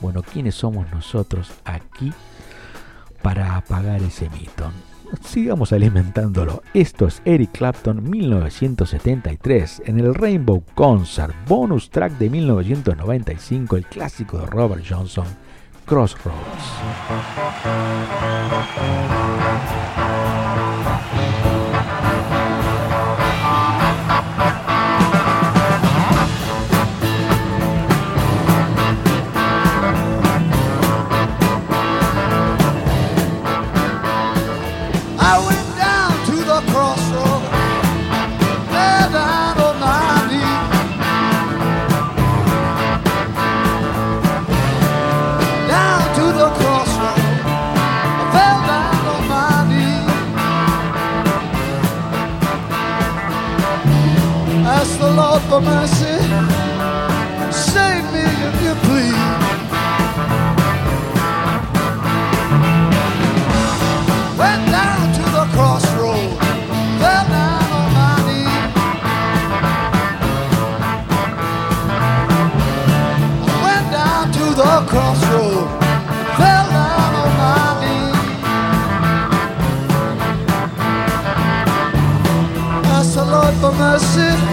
[0.00, 2.12] Bueno, ¿quiénes somos nosotros aquí
[3.22, 4.70] para apagar ese mito?
[5.22, 6.62] Sigamos alimentándolo.
[6.72, 14.38] Esto es Eric Clapton 1973 en el Rainbow Concert, bonus track de 1995, el clásico
[14.38, 15.26] de Robert Johnson,
[15.86, 16.34] Crossroads.
[55.35, 56.16] Lord for mercy,
[57.51, 59.32] save me if you please.
[64.39, 66.31] Went down to the crossroad,
[67.01, 68.55] fell down on my knee.
[73.65, 75.66] Went down to the crossroad,
[76.39, 78.12] fell down on my knee.
[82.94, 84.43] Ask the Lord for mercy,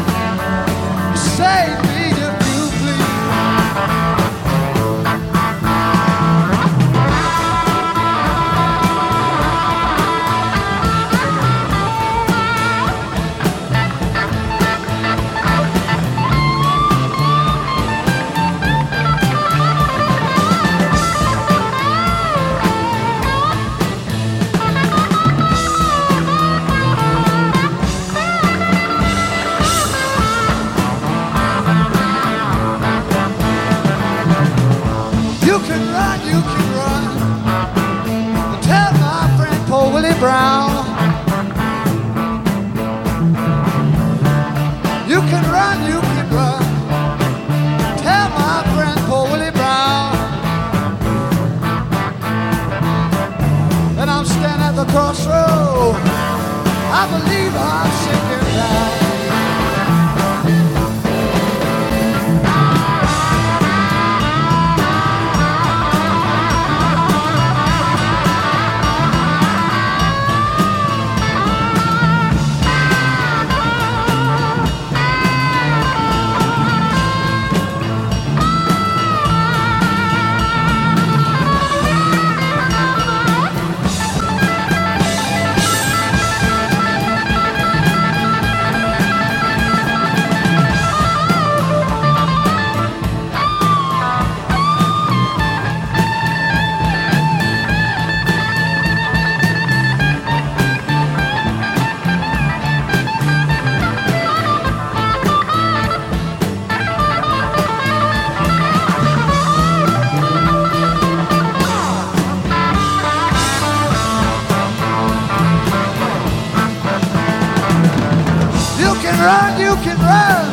[119.22, 120.46] run, you can run.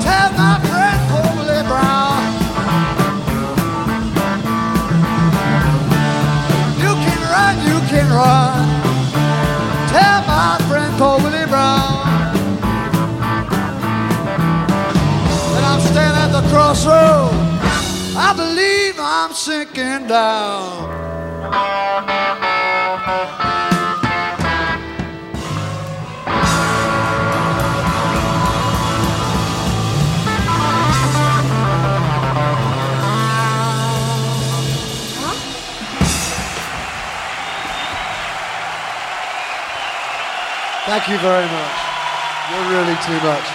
[0.00, 2.20] Tell my friend Holy Brown.
[6.84, 8.60] You can run, you can run.
[9.94, 11.98] Tell my friend Holy Brown.
[15.56, 17.32] And I'm standing at the crossroad.
[18.16, 20.90] I believe I'm sinking down.
[40.90, 41.76] Thank you very much.
[42.50, 43.46] You're really too much.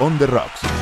[0.00, 0.77] On the Rocks.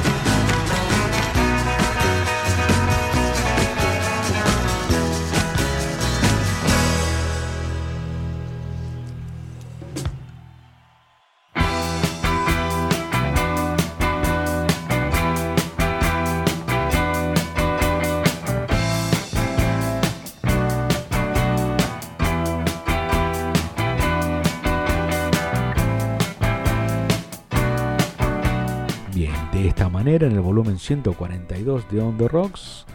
[30.57, 32.87] Volumen 142 de On the Rocks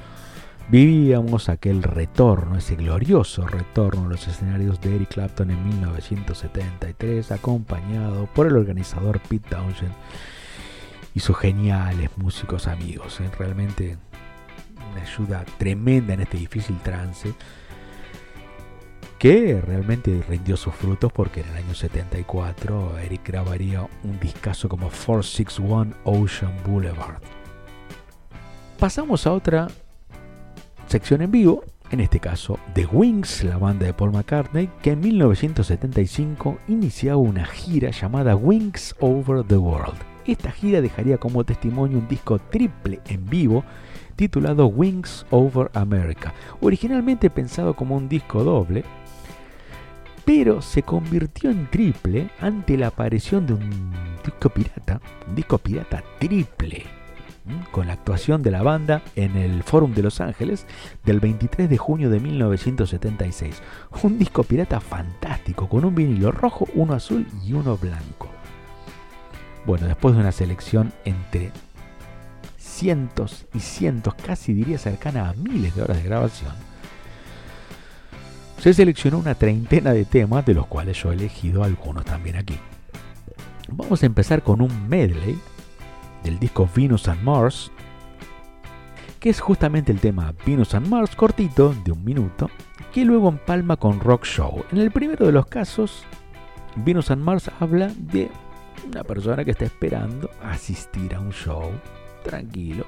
[0.70, 8.26] vivíamos aquel retorno, ese glorioso retorno a los escenarios de Eric Clapton en 1973, acompañado
[8.34, 9.94] por el organizador Pete Townshend
[11.14, 13.22] y sus geniales músicos amigos.
[13.22, 13.30] ¿eh?
[13.38, 14.00] Realmente
[14.92, 17.32] una ayuda tremenda en este difícil trance
[19.20, 24.90] que realmente rindió sus frutos porque en el año 74 Eric grabaría un discazo como
[24.90, 27.22] 461 Ocean Boulevard.
[28.82, 29.68] Pasamos a otra
[30.88, 35.02] sección en vivo, en este caso The Wings, la banda de Paul McCartney, que en
[35.02, 40.00] 1975 iniciaba una gira llamada Wings Over the World.
[40.26, 43.64] Esta gira dejaría como testimonio un disco triple en vivo
[44.16, 48.84] titulado Wings Over America, originalmente pensado como un disco doble,
[50.26, 53.94] pero se convirtió en triple ante la aparición de un
[54.26, 57.01] disco pirata, un disco pirata triple.
[57.72, 60.66] Con la actuación de la banda en el Forum de Los Ángeles
[61.06, 63.62] del 23 de junio de 1976.
[64.04, 68.30] Un disco pirata fantástico, con un vinilo rojo, uno azul y uno blanco.
[69.66, 71.52] Bueno, después de una selección entre
[72.58, 76.54] cientos y cientos, casi diría cercana a miles de horas de grabación,
[78.62, 82.58] se seleccionó una treintena de temas, de los cuales yo he elegido algunos también aquí.
[83.70, 85.40] Vamos a empezar con un medley
[86.24, 87.72] del disco Venus and Mars,
[89.20, 92.50] que es justamente el tema Venus and Mars cortito, de un minuto,
[92.92, 94.66] que luego empalma con Rock Show.
[94.72, 96.04] En el primero de los casos,
[96.76, 98.30] Venus and Mars habla de
[98.88, 101.72] una persona que está esperando asistir a un show,
[102.24, 102.86] tranquilo,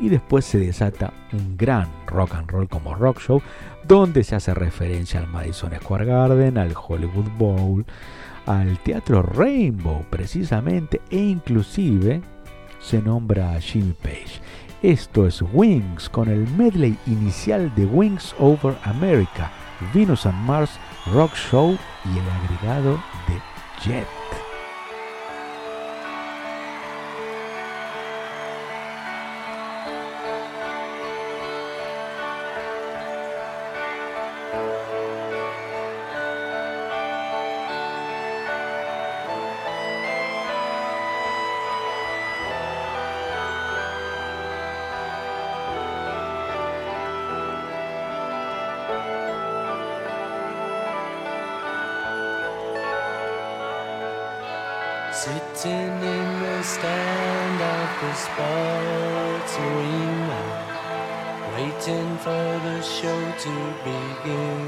[0.00, 3.42] y después se desata un gran rock and roll como Rock Show,
[3.86, 7.84] donde se hace referencia al Madison Square Garden, al Hollywood Bowl,
[8.46, 12.22] al Teatro Rainbow precisamente, e inclusive
[12.88, 14.40] se nombra a Jimmy Page.
[14.82, 19.52] Esto es Wings con el medley inicial de Wings Over America,
[19.92, 20.70] Venus and Mars
[21.12, 22.94] Rock Show y el agregado
[23.26, 23.42] de
[23.84, 24.17] Jet.
[55.28, 60.42] Sitting in the stand of the sports arena,
[61.52, 64.66] waiting for the show to begin.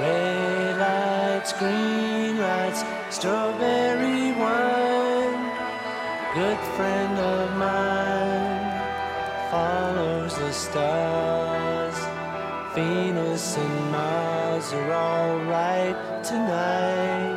[0.00, 5.44] Red lights, green lights, strawberry wine.
[6.32, 8.72] Good friend of mine
[9.50, 11.98] follows the stars.
[12.74, 17.33] Venus and Mars are alright tonight.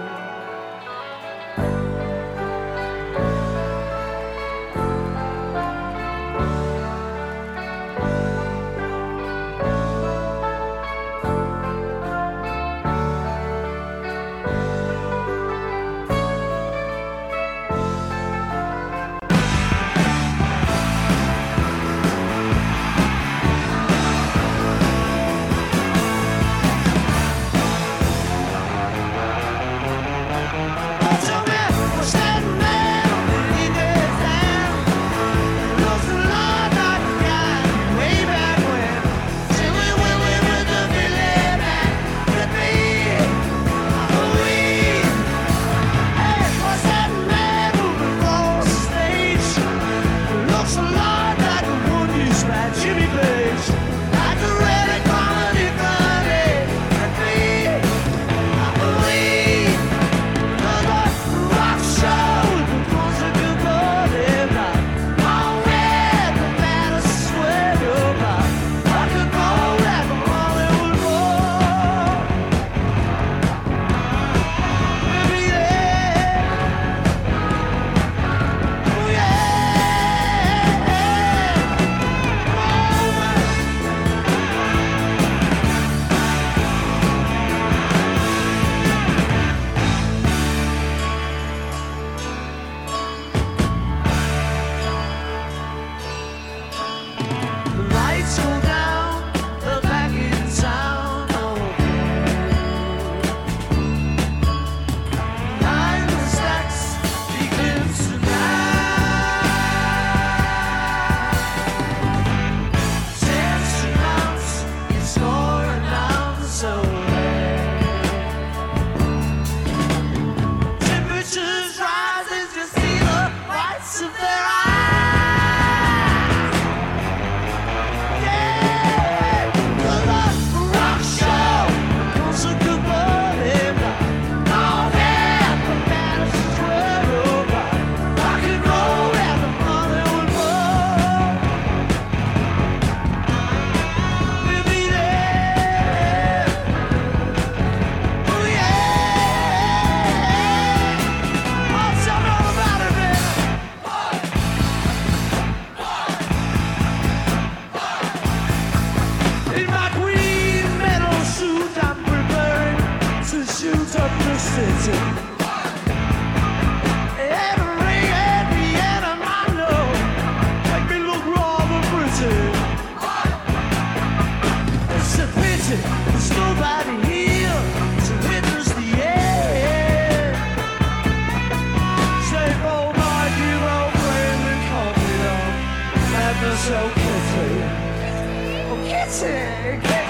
[189.28, 190.07] sick.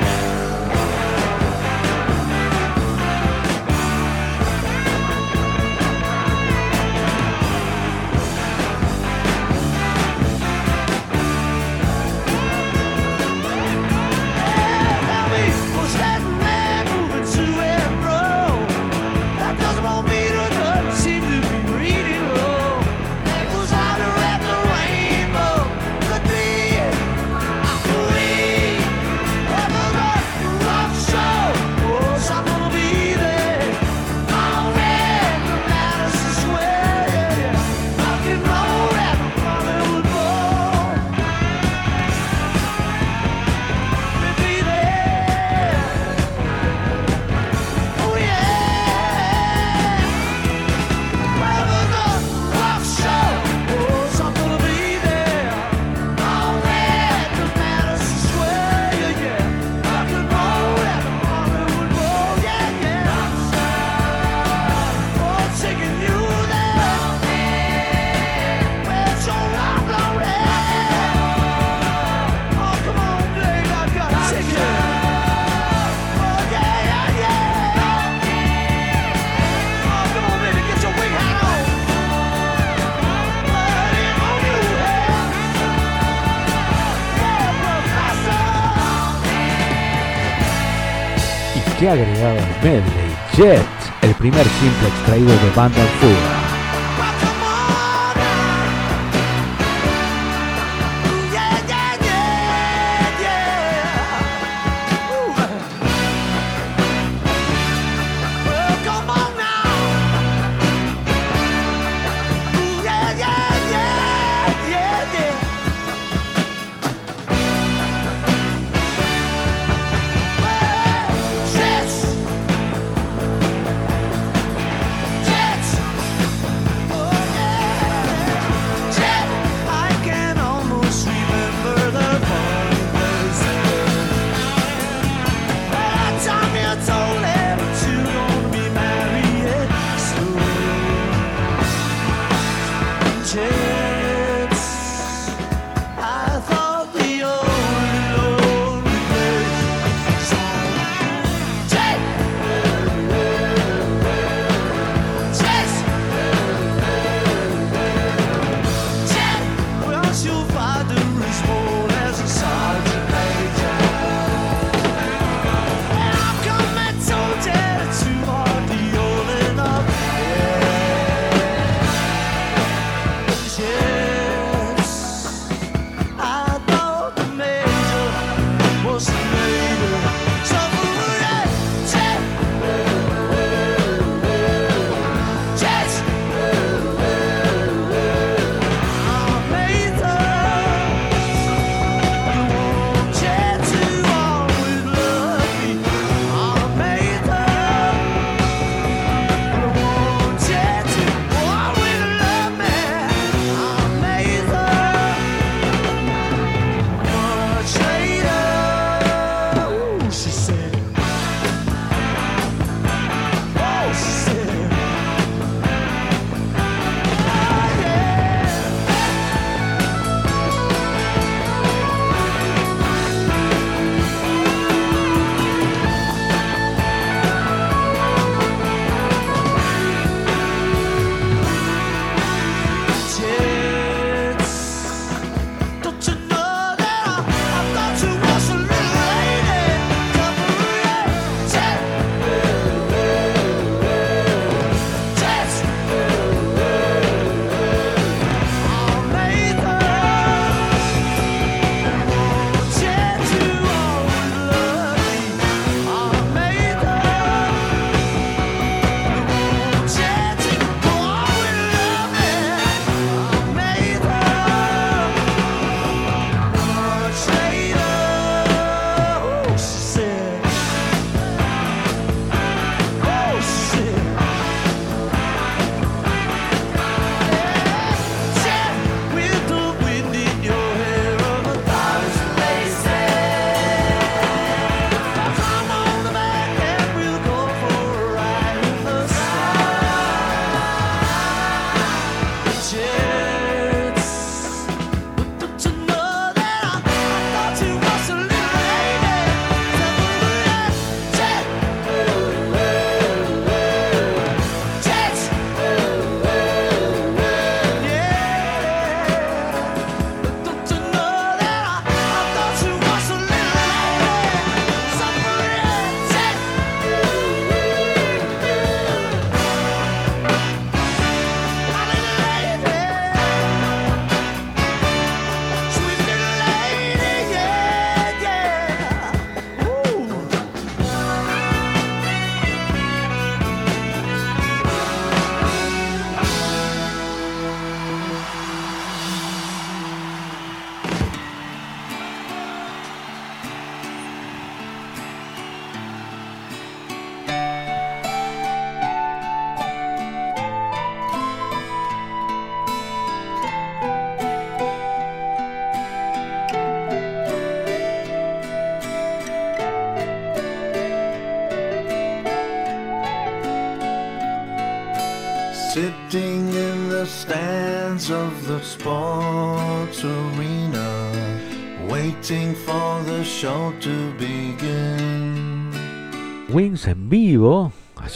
[91.91, 93.65] agregado agregaba Medley Jet,
[94.01, 96.36] el primer simple extraído de Banda Fuga.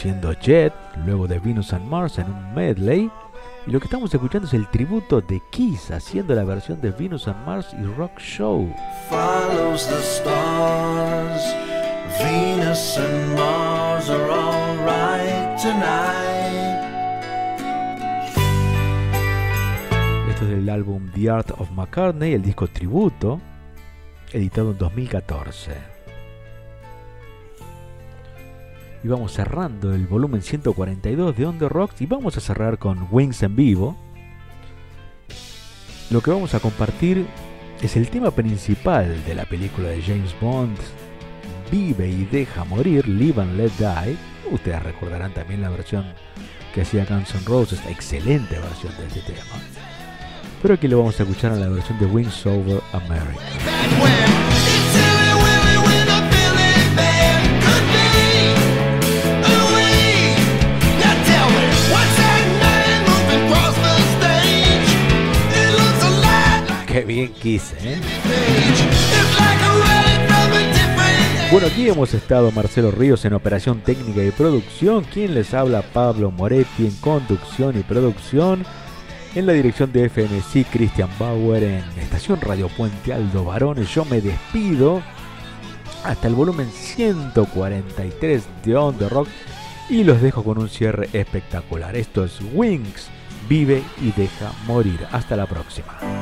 [0.02, 0.72] siendo Jet,
[1.06, 3.08] luego de Venus and Mars en un medley.
[3.68, 7.28] Y lo que estamos escuchando es el tributo de Kiss haciendo la versión de Venus
[7.28, 8.68] and Mars y Rock Show.
[20.28, 23.40] Esto es del álbum The Art of McCartney, el disco tributo,
[24.32, 26.01] editado en 2014.
[29.04, 33.08] Y vamos cerrando el volumen 142 de On The Rocks y vamos a cerrar con
[33.10, 33.96] Wings en vivo.
[36.10, 37.26] Lo que vamos a compartir
[37.80, 40.76] es el tema principal de la película de James Bond,
[41.70, 44.16] Vive y deja morir, Live and Let Die.
[44.52, 46.04] Ustedes recordarán también la versión
[46.74, 49.58] que hacía Guns N' Roses, excelente versión de este tema.
[50.60, 54.41] Pero aquí lo vamos a escuchar en la versión de Wings Over America.
[66.92, 67.98] Qué bien quise, ¿eh?
[71.50, 75.02] Bueno, aquí hemos estado Marcelo Ríos en operación técnica y producción.
[75.04, 78.66] Quien les habla Pablo Moretti en conducción y producción.
[79.34, 83.88] En la dirección de FMC Christian Bauer en Estación Radio Puente Aldo Varones.
[83.88, 85.02] Yo me despido
[86.04, 89.28] hasta el volumen 143 de On The Rock
[89.88, 91.96] y los dejo con un cierre espectacular.
[91.96, 93.08] Esto es Wings,
[93.48, 95.06] vive y deja morir.
[95.10, 96.21] Hasta la próxima.